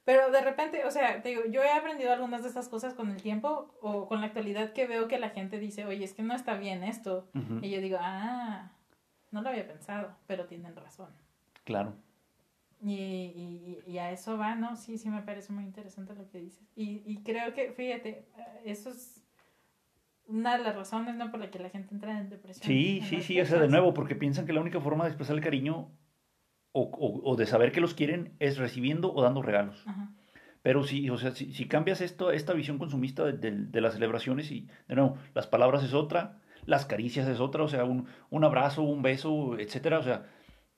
[0.04, 3.10] Pero de repente, o sea, te digo, yo he aprendido algunas de estas cosas con
[3.10, 6.22] el tiempo o con la actualidad que veo que la gente dice, oye, es que
[6.22, 7.30] no está bien esto.
[7.62, 8.72] Y yo digo, ah,
[9.30, 11.08] no lo había pensado, pero tienen razón.
[11.64, 11.94] Claro.
[12.82, 14.76] Y, y, y, a eso va, ¿no?
[14.76, 16.66] Sí, sí me parece muy interesante lo que dices.
[16.76, 18.28] Y, y creo que, fíjate,
[18.64, 19.17] eso es
[20.28, 21.30] una de las razones, ¿no?
[21.30, 22.66] Por la que la gente entra en depresión.
[22.66, 25.34] Sí, sí, sí, o sea, de nuevo, porque piensan que la única forma de expresar
[25.34, 25.90] el cariño
[26.72, 29.84] o, o, o de saber que los quieren es recibiendo o dando regalos.
[30.62, 33.94] Pero si, o sea, si, si cambias esto, esta visión consumista de, de, de, las
[33.94, 38.06] celebraciones y, de nuevo, las palabras es otra, las caricias es otra, o sea, un,
[38.28, 40.26] un abrazo, un beso, etcétera, o sea,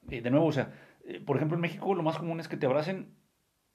[0.08, 0.72] eh, de nuevo, o sea,
[1.04, 3.16] eh, por ejemplo, en México lo más común es que te abracen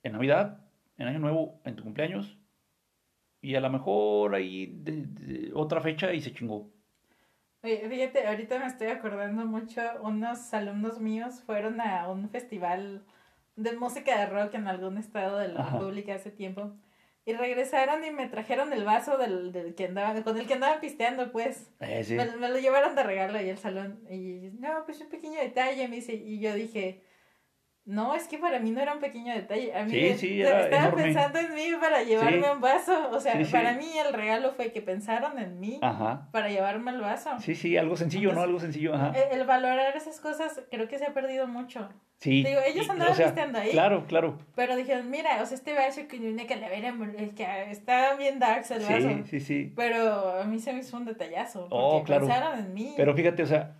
[0.03, 0.65] en Navidad,
[0.97, 2.38] en Año Nuevo, en tu cumpleaños,
[3.45, 6.71] y a lo mejor ahí de, otra fecha y se chingó.
[7.61, 13.05] Oye, fíjate, ahorita me estoy acordando mucho, unos alumnos míos fueron a un festival
[13.55, 16.73] de música de rock en algún estado de la República hace tiempo.
[17.27, 20.79] Y regresaron y me trajeron el vaso del, del que andaba, con el que andaban
[20.79, 21.71] pisteando, pues.
[21.79, 23.99] Eh, me, me, lo llevaron de regalo ahí al salón.
[24.09, 26.13] Y no, pues un pequeño detalle, me dice.
[26.13, 27.01] Y yo dije,
[27.86, 29.75] no, es que para mí no era un pequeño detalle.
[29.75, 33.11] A mí sí, sí, estaban pensando en mí para llevarme un vaso.
[33.11, 35.79] O sea, para mí el regalo fue que pensaron en mí
[36.31, 37.39] para llevarme el vaso.
[37.39, 38.41] Sí, sí, algo sencillo, ¿no?
[38.41, 38.95] Algo sencillo.
[38.95, 39.13] Ajá.
[39.15, 41.88] El, el, valorar esas cosas creo que se ha perdido mucho.
[42.17, 42.43] Sí.
[42.43, 43.69] Digo, ellos andaban o ahí.
[43.69, 44.39] Claro, claro.
[44.55, 46.91] Pero dijeron, mira, o sea, este vaso que una calavera,
[47.36, 49.09] que está bien dark el vaso.
[49.09, 49.73] Sí, sí, sí.
[49.75, 51.67] Pero a mí se me hizo un detallazo.
[51.69, 52.93] Oh, porque pensaron en mí.
[52.97, 53.75] Pero fíjate, o sea,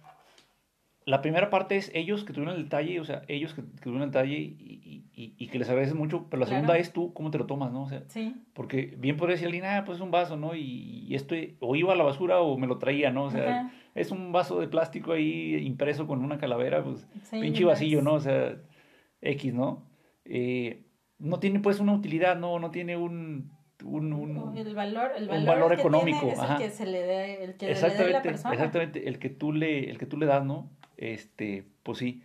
[1.06, 4.10] la primera parte es ellos que tuvieron el detalle, o sea, ellos que, tuvieron el
[4.10, 7.38] detalle y, y, y, que les agradeces mucho, pero la segunda es tú, cómo te
[7.38, 7.84] lo tomas, ¿no?
[7.84, 8.36] O sea, sí.
[8.54, 10.56] Porque bien podría decir alguien, ah, pues es un vaso, ¿no?
[10.56, 13.26] Y, esto o iba a la basura o me lo traía, ¿no?
[13.26, 18.02] O sea, es un vaso de plástico ahí impreso con una calavera, pues pinche vasillo,
[18.02, 18.14] ¿no?
[18.14, 18.58] O sea,
[19.22, 19.88] X, ¿no?
[20.26, 20.88] Eh,
[21.20, 23.52] no tiene pues una utilidad, no, no tiene un,
[23.84, 26.32] un, un, el valor, el valor, un valor económico.
[26.32, 28.54] es el que se le dé, el que exactamente, le dé la persona.
[28.56, 30.72] Exactamente, el que tú le, el que tú le das, ¿no?
[30.98, 32.24] Este, pues sí.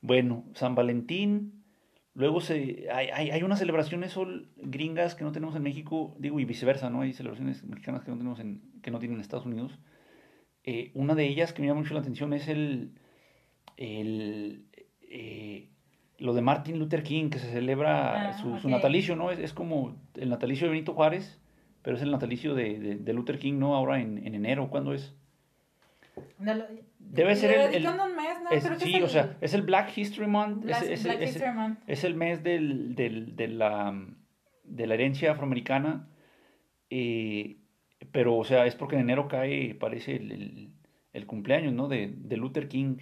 [0.00, 1.64] Bueno, San Valentín,
[2.14, 4.16] luego se, hay, hay, hay unas celebraciones
[4.56, 7.02] gringas que no tenemos en México, digo, y viceversa, ¿no?
[7.02, 9.78] Hay celebraciones mexicanas que no tenemos en, que no tienen en Estados Unidos.
[10.64, 12.92] Eh, una de ellas que me llama mucho la atención es el,
[13.76, 14.64] el
[15.02, 15.68] eh,
[16.18, 19.30] lo de Martin Luther King, que se celebra ah, su, su, natalicio, ¿no?
[19.30, 21.40] Es, es, como el natalicio de Benito Juárez,
[21.82, 23.74] pero es el natalicio de, de, de Luther King, ¿no?
[23.74, 25.14] Ahora en, en enero, ¿cuándo es?
[26.98, 28.50] Debe ser el, el un mes, ¿no?
[28.50, 30.64] Es, Creo que sí, es el, o sea, es el Black History Month.
[30.64, 31.78] Black, es, Black es, History Month.
[31.86, 34.06] es, el mes del, del, de, la,
[34.64, 36.08] de la herencia afroamericana.
[36.88, 37.56] Eh,
[38.12, 40.72] pero, o sea, es porque en enero cae, parece, el,
[41.12, 41.88] el, cumpleaños, ¿no?
[41.88, 42.98] De, de Luther King.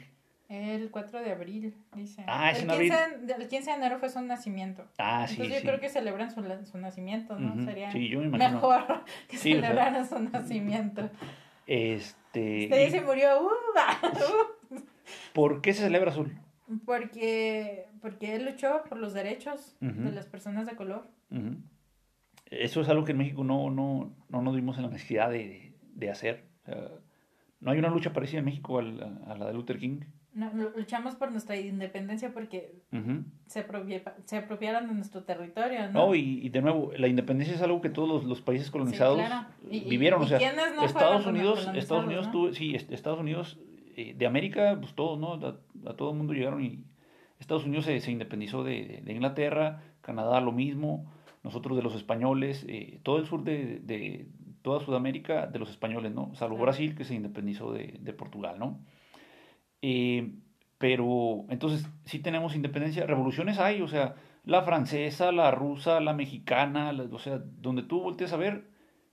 [0.49, 2.25] El 4 de abril, dice.
[2.27, 3.31] Ah, es el, 15, abril.
[3.39, 4.87] el 15 de enero fue su nacimiento.
[4.99, 5.35] Ah, sí.
[5.35, 7.63] Entonces yo creo que celebran su, su nacimiento, ¿no?
[7.65, 11.11] Sería sí, yo me mejor que sí, celebraran o sea, su nacimiento.
[11.69, 12.64] Este.
[12.64, 13.49] Usted se murió.
[14.71, 14.81] Uh,
[15.33, 16.37] ¿Por qué se celebra azul?
[16.85, 21.07] Porque, porque él luchó por los derechos de las personas de color.
[22.51, 25.73] Eso es algo que en México no, no, no nos dimos en la necesidad de,
[25.95, 26.45] de hacer.
[27.61, 30.01] no hay una lucha parecida en México a la, a la de Luther King.
[30.35, 32.72] No, luchamos por nuestra independencia porque
[33.47, 33.66] se,
[34.24, 36.07] se apropiaron de nuestro territorio, ¿no?
[36.07, 39.20] No, y, de nuevo, la independencia es algo que todos los, países colonizados
[39.62, 40.22] vivieron.
[40.22, 42.53] o sea, Estados Unidos, Estados Unidos, ¿no?
[42.53, 43.59] sí, Estados Unidos
[43.97, 45.35] eh, de América, pues todos, ¿no?
[45.35, 46.85] A, todo el mundo llegaron y
[47.41, 51.11] Estados Unidos se, se independizó de, de, Inglaterra, Canadá lo mismo,
[51.43, 54.29] nosotros de los españoles, eh, todo el sur de, de,
[54.62, 56.33] toda Sudamérica de los españoles, ¿no?
[56.35, 58.79] Salvo Brasil que se independizó de, de Portugal, ¿no?
[59.83, 60.33] Eh,
[60.79, 64.14] pero entonces sí tenemos independencia, revoluciones hay, o sea,
[64.45, 68.68] la francesa, la rusa, la mexicana, la- o sea, donde tú volteas a ver,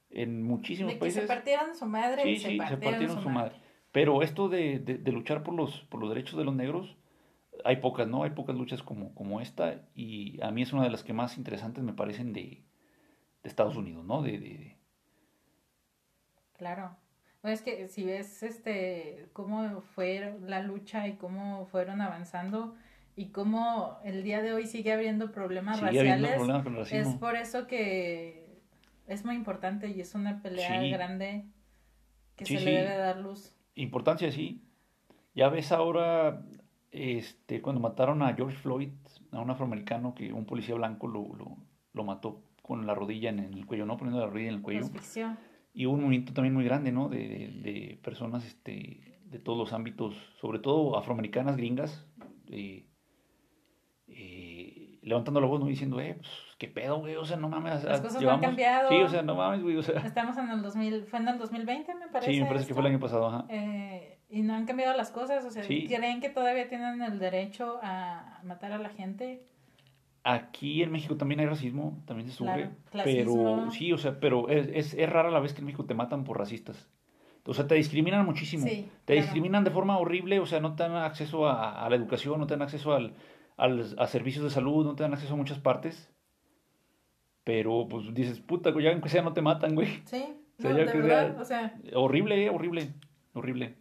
[0.10, 1.22] en muchísimos De que países.
[1.24, 3.50] se partieron su madre Sí, y sí, se se partieron, partieron su, madre.
[3.52, 3.62] madre.
[3.92, 6.96] Pero esto de, de- de luchar por los, por los derechos de los negros,
[7.64, 8.24] hay pocas, ¿no?
[8.24, 11.38] Hay pocas luchas como, como esta y a mí es una de las que más
[11.38, 12.42] interesantes me parecen de,
[13.44, 14.22] de Estados Unidos, ¿no?
[14.22, 14.78] De-
[16.58, 16.96] Claro.
[17.46, 22.76] Es que si ves este cómo fue la lucha y cómo fueron avanzando
[23.16, 27.08] y cómo el día de hoy sigue habiendo problemas sigue habiendo raciales, problemas con es
[27.16, 28.60] por eso que
[29.08, 30.90] es muy importante y es una pelea Sí.
[30.92, 31.46] grande
[32.36, 32.66] que Sí, se sí.
[32.66, 33.56] le debe dar luz.
[33.76, 34.62] Importancia, sí.
[35.36, 36.42] Ya ves ahora,
[36.92, 38.90] este, cuando mataron a George Floyd,
[39.32, 41.58] a un afroamericano que un policía blanco lo, lo,
[41.94, 43.96] lo mató con la rodilla en el cuello, ¿no?
[43.98, 44.88] Poniendo la rodilla en el cuello.
[45.78, 47.10] Y hubo un movimiento también muy grande, ¿no?
[47.10, 52.08] De, de- personas este, de todos los ámbitos, sobre todo afroamericanas, gringas,
[52.50, 52.88] eh,
[54.08, 55.66] eh, levantando la voz, ¿no?
[55.66, 57.84] Diciendo, eh, pues, qué pedo, güey, o sea, no mames.
[57.84, 58.90] Las cosas no han cambiado.
[58.90, 60.00] Sí, o sea, no mames, güey, o sea.
[60.02, 62.34] Estamos en el 2000, fue en el 2020 me parece.
[62.34, 63.46] Sí, me parece que fue el año pasado, ajá.
[63.50, 65.88] Eh, y no han cambiado las cosas, o sea, Sí.
[65.88, 69.44] creen que todavía tienen el derecho a matar a la gente.
[70.28, 74.50] Aquí en México también hay racismo, también se sufre, Claro, pero sí, o sea, pero
[74.50, 76.90] es, es, es rara la vez que en México te matan por racistas.
[77.46, 78.64] O sea, te discriminan muchísimo.
[78.66, 79.22] Sí, te claro.
[79.22, 82.48] discriminan de forma horrible, o sea, no te dan acceso a, a la educación, no
[82.48, 83.14] te dan acceso al,
[83.56, 86.12] al- a servicios de salud, no te dan acceso a muchas partes.
[87.44, 90.02] Pero, pues, dices, puta, ya aunque sea no te matan, güey.
[90.06, 90.26] Sí,
[90.58, 92.94] O sea, no, ya de que verdad, sea- o sea, Horrible, eh, horrible,
[93.36, 93.76] horrible.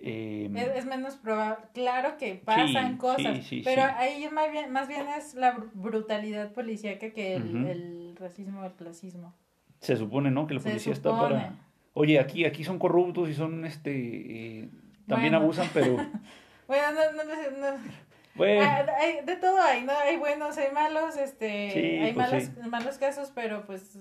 [0.00, 1.64] Eh, es, es menos probable.
[1.74, 5.56] Claro que pasan Sí, cosas, sí, sí, pero ahí más bien, más bien es la
[5.56, 9.34] br- brutalidad policíaca que el, racismo o el clasismo.
[9.80, 10.46] se supone, ¿no?
[10.46, 11.54] Que la policía está para...
[11.94, 13.90] Oye, aquí, aquí son corruptos y son, este...
[13.92, 14.68] eh,
[15.08, 15.38] también Bueno.
[15.44, 15.96] abusan, pero...
[16.68, 17.82] Bueno, no, no, no, no.
[18.34, 19.92] Bueno, Ah, hay- de todo hay, ¿no?
[19.98, 23.96] Hay buenos, hay malos, este, hay pues malos, malos casos, pero pues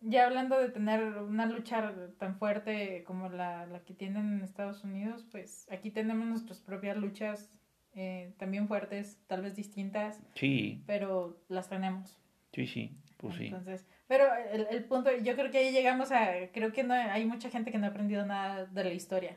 [0.00, 4.84] ya hablando de tener una lucha tan fuerte como la, la que tienen en Estados
[4.84, 7.50] Unidos, pues aquí tenemos nuestras propias luchas
[7.94, 12.18] eh, también fuertes, tal vez distintas, sí, pero las tenemos.
[12.52, 13.46] sí, sí, pues sí.
[13.46, 17.24] Entonces, pero el, el punto, yo creo que ahí llegamos a, creo que no, hay
[17.24, 19.36] mucha gente que no ha aprendido nada de la historia.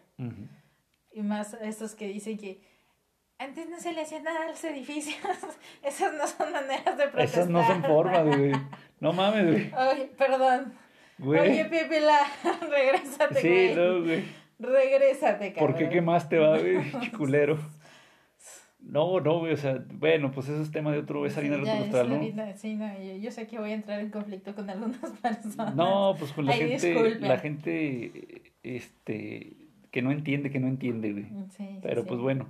[1.11, 2.61] Y más estos que dicen que
[3.39, 5.17] antes no se le hacía nada a los edificios.
[5.83, 7.23] Esas no son maneras de protestar.
[7.23, 8.51] Esas no son formas, güey.
[8.99, 9.71] No mames, güey.
[9.91, 10.73] Oye, perdón.
[11.17, 11.39] Güey.
[11.39, 12.19] Oye, Pepe, la...
[12.69, 13.75] regrésate, sí, güey.
[13.75, 14.23] no, güey.
[14.59, 15.71] Regrésate, cabrón.
[15.71, 16.79] ¿Por qué quemaste, va, güey?
[17.01, 17.57] Chiculero.
[18.81, 21.79] No, no, güey, o sea, bueno, pues eso es tema de otro, es harina Sí,
[21.79, 22.15] costal, ¿no?
[22.15, 25.75] harina, Sí, no, yo, yo sé que voy a entrar en conflicto con algunas personas.
[25.75, 27.27] No, pues con la Ay, gente, disculpen.
[27.27, 29.53] la gente, este,
[29.91, 31.25] que no entiende, que no entiende, güey.
[31.25, 32.07] Sí, sí, Pero sí.
[32.07, 32.47] pues bueno.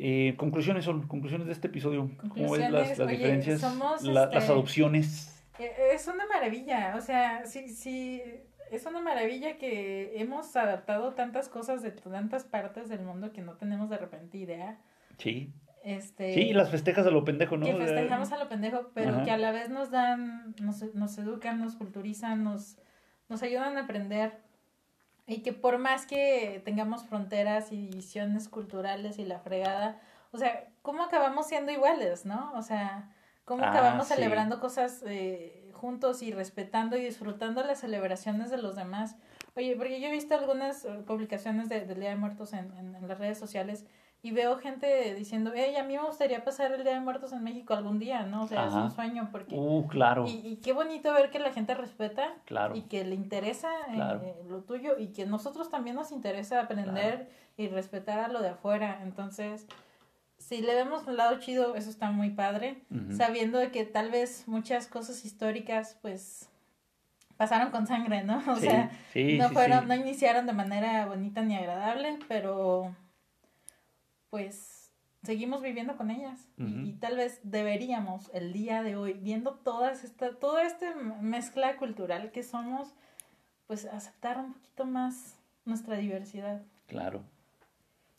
[0.00, 2.10] Eh, conclusiones son, conclusiones de este episodio.
[2.28, 3.60] ¿Cómo ves las, Conclusiones, las oye, diferencias?
[3.60, 5.37] somos, la- este, Las adopciones.
[5.58, 8.22] Eh, Es una maravilla, o sea, sí, sí,
[8.70, 13.54] es una maravilla que hemos adaptado tantas cosas de tantas partes del mundo que no
[13.56, 14.78] tenemos de repente idea.
[15.18, 15.52] Sí.
[15.84, 17.64] Este, Sí, las festejas a lo pendejo, ¿no?
[17.66, 19.24] que festejamos a lo pendejo, pero Ajá.
[19.24, 22.76] que a la vez nos dan, nos, nos educan, nos culturizan, nos,
[23.28, 24.38] nos ayudan a aprender.
[25.26, 30.00] Y que por más que tengamos fronteras y divisiones culturales y la fregada,
[30.30, 32.52] o sea, ¿cómo acabamos siendo iguales, no?
[32.54, 33.10] O sea,
[33.48, 34.14] ¿cómo Ah, acabamos sí.
[34.14, 39.16] celebrando cosas eh, juntos y respetando y disfrutando las celebraciones de los demás?
[39.56, 42.94] Oye, porque yo he visto algunas eh, publicaciones de- del Día de Muertos en, en,
[42.94, 43.84] en las redes sociales
[44.20, 47.42] y veo gente diciendo, hey, a mí me gustaría pasar el Día de Muertos en
[47.44, 48.42] México algún día, ¿no?
[48.42, 49.54] O sea, es un sueño porque...
[49.56, 52.74] Uh, claro, Y, y qué bonito ver que la gente respeta claro.
[52.76, 54.20] y que le interesa eh, Claro.
[54.24, 58.48] eh, lo tuyo y que nosotros también nos interesa aprender y respetar a lo de
[58.50, 59.00] afuera.
[59.04, 59.66] Entonces,
[60.48, 62.82] si le vemos un lado chido, eso está muy padre,
[63.16, 66.48] sabiendo de que tal vez muchas cosas históricas, pues,
[67.36, 68.38] pasaron con sangre, ¿no?
[68.48, 69.86] O Sí, sea, sí, no fueron, sí.
[69.88, 72.94] no iniciaron de manera bonita ni agradable, pero
[74.30, 74.90] pues
[75.22, 76.48] seguimos viviendo con ellas.
[76.56, 81.76] Y- y, tal vez deberíamos el día de hoy, viendo todas esta, toda esta mezcla
[81.76, 82.94] cultural que somos,
[83.66, 86.62] pues aceptar un poquito más nuestra diversidad.
[86.86, 87.22] Claro.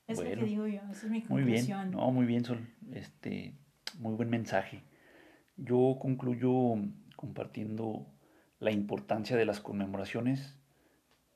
[0.10, 0.42] Es lo Bueno.
[0.42, 1.58] que digo yo, esa es mi Muy bien.
[1.66, 1.92] conclusión.
[1.92, 2.68] No, muy bien, Sol.
[2.94, 3.54] Este,
[4.00, 4.84] muy buen mensaje.
[5.58, 6.76] Yo concluyo
[7.16, 8.08] compartiendo
[8.60, 10.58] la importancia de las conmemoraciones,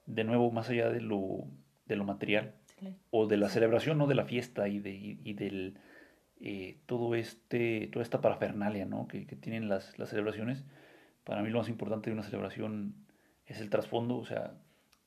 [0.05, 1.45] de nuevo, más allá de lo,
[1.85, 2.95] de lo material, Sí.
[3.11, 5.77] o de la celebración, no de la fiesta y, de, y, y del
[6.41, 9.07] eh, todo este, toda esta parafernalia ¿no?
[9.07, 10.63] que, que tienen las, las celebraciones.
[11.23, 12.95] Para mí lo más importante de una celebración
[13.45, 14.55] es el trasfondo, o sea,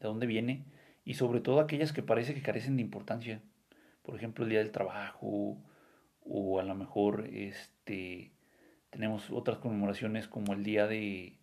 [0.00, 0.64] de dónde viene,
[1.04, 3.42] y sobre todo aquellas que parece que carecen de importancia.
[4.06, 5.58] Por ejemplo, el Día del Trabajo,
[6.24, 8.30] o a lo mejor este,
[8.90, 11.36] tenemos otras conmemoraciones como el día de,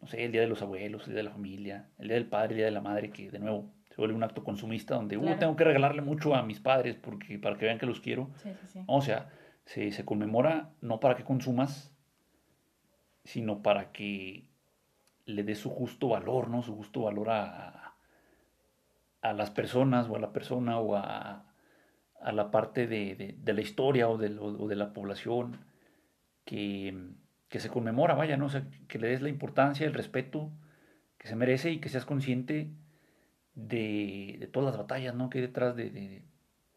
[0.00, 2.26] no sé, el día de los abuelos, el día de la familia, el día del
[2.26, 5.18] padre, el día de la madre, que de nuevo se vuelve un acto consumista donde
[5.18, 8.30] uh, tengo que regalarle mucho a mis padres porque para que vean que los quiero.
[8.86, 9.30] O sea,
[9.66, 11.94] se, se conmemora no para que consumas,
[13.24, 14.48] sino para que
[15.26, 16.62] le dé su justo valor, ¿no?
[16.62, 17.94] Su justo valor a,
[19.20, 21.45] a las personas o a la persona o a,
[22.20, 25.64] a la parte de, de, la historia o de, o de la población
[26.44, 27.12] que,
[27.48, 28.46] que, se conmemora, vaya, ¿no?
[28.46, 30.50] O sea, que le des la importancia, el respeto
[31.18, 32.70] que se merece y que seas consciente
[33.54, 35.30] de, de todas las batallas, ¿no?
[35.30, 36.24] Que hay detrás de,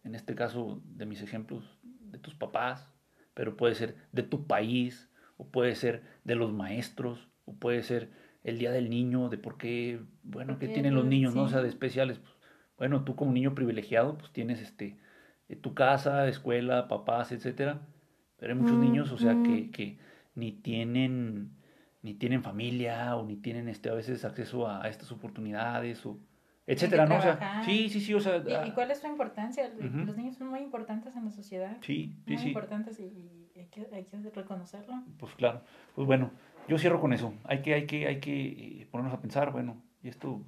[0.03, 2.91] en este caso, de mis ejemplos, de tus papás,
[3.33, 8.09] pero puede ser de tu país, o puede ser de los maestros, o puede ser
[8.43, 11.43] el día del niño, de por qué, bueno, qué tienen los niños, ¿no?
[11.43, 12.19] O sea, de especiales.
[12.19, 12.33] Pues,
[12.77, 14.97] bueno, tú como niño privilegiado, pues tienes este,
[15.55, 17.81] tu casa, escuela, papás, etcétera.
[18.37, 19.71] Pero hay muchos mm, niños, o sea, que, mm.
[19.71, 19.97] que
[20.35, 21.51] ni tienen
[22.01, 26.17] ni tienen familia o ni tienen este a veces acceso a, estas oportunidades o
[26.65, 27.17] etcétera, ¿no?
[27.17, 29.69] O sea, sí, sí, sí, o sea, ¿Y, ah cuál es su importancia?
[29.77, 31.77] Los niños son muy importantes en la sociedad.
[31.81, 35.03] Sí, sí, muy importantes y, hay, que, hay, que, reconocerlo.
[35.17, 35.61] Pues claro.
[35.95, 36.31] Pues bueno,
[36.67, 37.33] yo cierro con eso.
[37.43, 40.43] Hay que hay que hay que eh, ponernos a pensar, bueno, y esto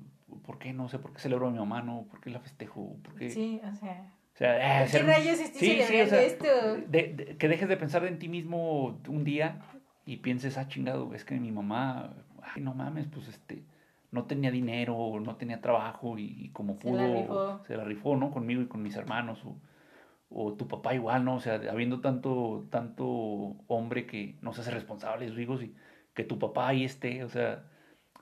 [0.45, 0.87] ¿por qué no?
[0.87, 1.81] sé, ¿por qué celebro a mi mamá?
[1.81, 2.05] ¿No?
[2.09, 2.97] ¿Por qué la festejo?
[3.03, 3.29] ¿Por qué?
[3.29, 4.13] Sí, o sea.
[4.33, 6.45] O sea, eh, ¿Qué rayos estoy sí, sí, o sea, esto?
[6.87, 9.61] De, que dejes de pensar en ti mismo un día
[10.05, 13.63] y pienses, ah, chingado, es que mi mamá, ay, no mames, pues este,
[14.09, 17.61] no tenía dinero, no tenía trabajo y, como pudo, se la, rifó.
[17.67, 18.31] se la rifó, ¿no?
[18.31, 19.43] Conmigo y con mis hermanos.
[19.45, 19.57] O,
[20.33, 21.35] o tu papá igual, ¿no?
[21.35, 23.05] O sea, habiendo tanto, tanto
[23.67, 25.75] hombre que no se hace responsable de sus hijos y
[26.13, 27.65] que tu papá ahí esté, o sea,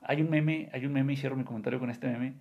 [0.01, 2.39] hay un meme, hay un meme, y cierro mi comentario con este meme,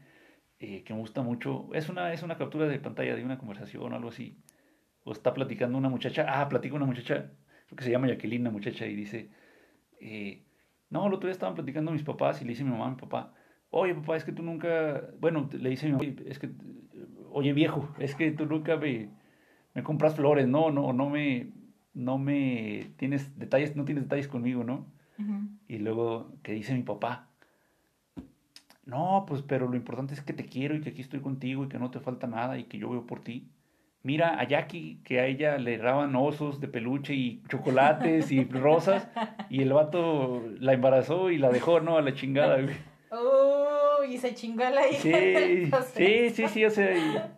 [0.60, 1.68] eh, que me gusta mucho.
[1.74, 4.36] Es una, es una captura de pantalla de una conversación o algo así.
[5.04, 7.30] O está platicando una muchacha, ah, platica una muchacha,
[7.66, 9.30] creo que se llama Jacqueline, la muchacha, y dice,
[10.00, 10.44] eh,
[10.90, 12.96] no, el otro día estaban platicando mis papás y le dice mi mamá a mi
[12.96, 13.34] papá,
[13.70, 16.50] oye papá, es que tú nunca, bueno, le dice mi mamá, es que,
[17.30, 19.10] oye viejo, es que tú nunca me,
[19.74, 21.52] me compras flores, no, no, no me,
[21.94, 24.86] no me tienes detalles, no tienes detalles conmigo, ¿no?
[25.66, 27.27] Y luego, ¿qué dice mi papá?
[28.88, 31.68] No, pues pero lo importante es que te quiero y que aquí estoy contigo y
[31.68, 33.52] que no te falta nada y que yo veo por ti.
[34.02, 39.06] Mira a Jackie, que a ella le daban osos de peluche y chocolates y rosas,
[39.50, 41.98] y el vato la embarazó y la dejó, ¿no?
[41.98, 42.76] A la chingada, güey.
[43.10, 45.02] Oh, y se chingó a la hija.
[45.02, 47.36] Sí, sí, sí, sí, o sea,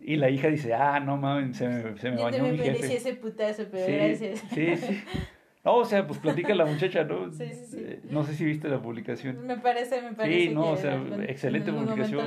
[0.00, 2.96] y, la hija dice, ah, no mames, se me, se me Yo bañó mi jefe.
[2.96, 4.40] ese putazo, pero gracias.
[4.52, 5.04] Sí, sí.
[5.64, 7.30] No, o sea, pues platica la muchacha, ¿no?
[7.32, 7.76] Sí, sí, sí.
[7.78, 9.46] Eh, no sé si viste la publicación.
[9.46, 10.48] Me parece, me parece.
[10.48, 12.26] Sí, no, o sea, excelente publicación.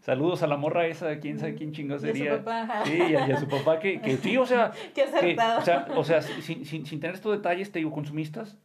[0.00, 2.24] Saludos a la morra esa, quién sabe quién chingo sería.
[2.24, 2.82] Y a su papá.
[2.84, 4.72] Sí, y a, su papá que, que sí, o sea.
[4.94, 5.60] Qué acertado.
[5.60, 8.58] o sea, o sea sin, sin, sin, tener estos detalles, te digo, consumistas,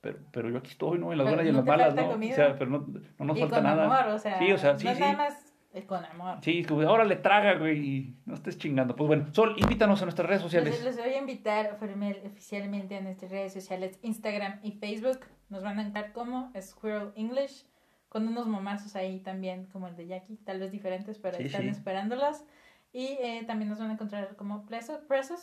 [0.00, 1.12] pero, pero yo aquí estoy, ¿no?
[1.12, 2.10] En las buenas y en las malas, ¿no?
[2.10, 2.86] O sea, pero no,
[3.18, 3.84] no nos y falta nada.
[3.84, 5.00] Amor, o sea, sí, o sea, sí, no sí.
[5.00, 5.47] nada más
[5.86, 6.38] con amor.
[6.42, 8.96] Sí, ahora le traga, güey, y no estés chingando.
[8.96, 10.82] Pues bueno, Sol, invítanos a nuestras redes sociales.
[10.82, 11.78] Les, voy a invitar
[12.26, 15.20] oficialmente a nuestras redes sociales, Instagram y Facebook.
[15.48, 17.64] Nos van a encontrar como Squirrel English,
[18.08, 22.44] con unos momazos ahí también, como el de Jackie, tal vez diferentes, pero están esperándolas.
[22.92, 25.00] Y eh, también nos van a encontrar como presos.
[25.00, 25.40] Presos.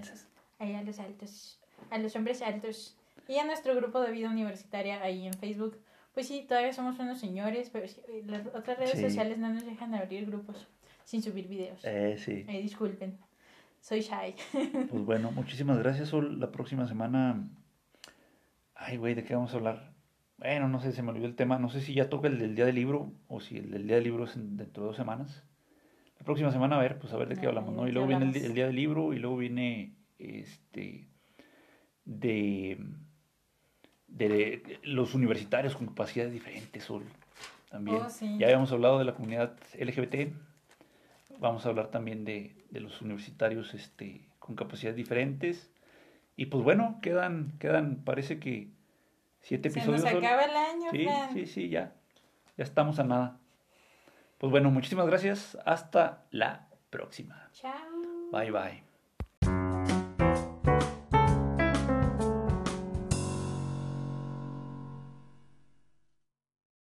[0.00, 0.26] Presos.
[0.58, 2.96] Ahí a los altos, a los hombres altos.
[3.28, 5.78] Y a nuestro grupo de vida universitaria ahí en Facebook
[6.16, 9.94] pues sí, todavía somos unos señores, pero eh, las otras redes sociales no nos dejan
[9.94, 10.66] abrir grupos
[11.04, 11.84] sin subir videos.
[11.84, 12.42] Eh, sí.
[12.48, 13.18] Eh, disculpen,
[13.82, 14.34] soy shy.
[14.90, 16.40] Pues bueno, muchísimas gracias, Sol.
[16.40, 17.46] La próxima semana...
[18.74, 19.92] Ay, güey, ¿de qué vamos a hablar?
[20.38, 21.58] Bueno, no sé, se me olvidó el tema.
[21.58, 23.96] No sé si ya toca el del día del libro o si el del día
[23.96, 25.44] del libro es dentro de dos semanas.
[26.18, 27.86] La próxima semana, a ver, pues a ver de qué hablamos, ¿no?
[27.86, 31.08] Y luego viene el, el, día del libro y luego viene este
[32.06, 32.78] de
[34.16, 37.04] de los universitarios con capacidades diferentes, Sol,
[37.70, 37.98] también.
[38.02, 40.32] Oh, ya habíamos hablado de la comunidad LGBT,
[41.38, 45.70] vamos a hablar también de, de, los universitarios este, con capacidades diferentes.
[46.36, 48.68] Y pues bueno, quedan, quedan, parece que
[49.40, 50.02] siete episodios.
[50.02, 51.94] Se nos acaba el año, Sí, sí, sí, ya.
[52.56, 53.38] Ya estamos a nada.
[54.38, 55.56] Pues bueno, muchísimas gracias.
[55.64, 57.50] Hasta la próxima.
[57.52, 57.72] Chao.
[58.32, 58.85] Bye, bye.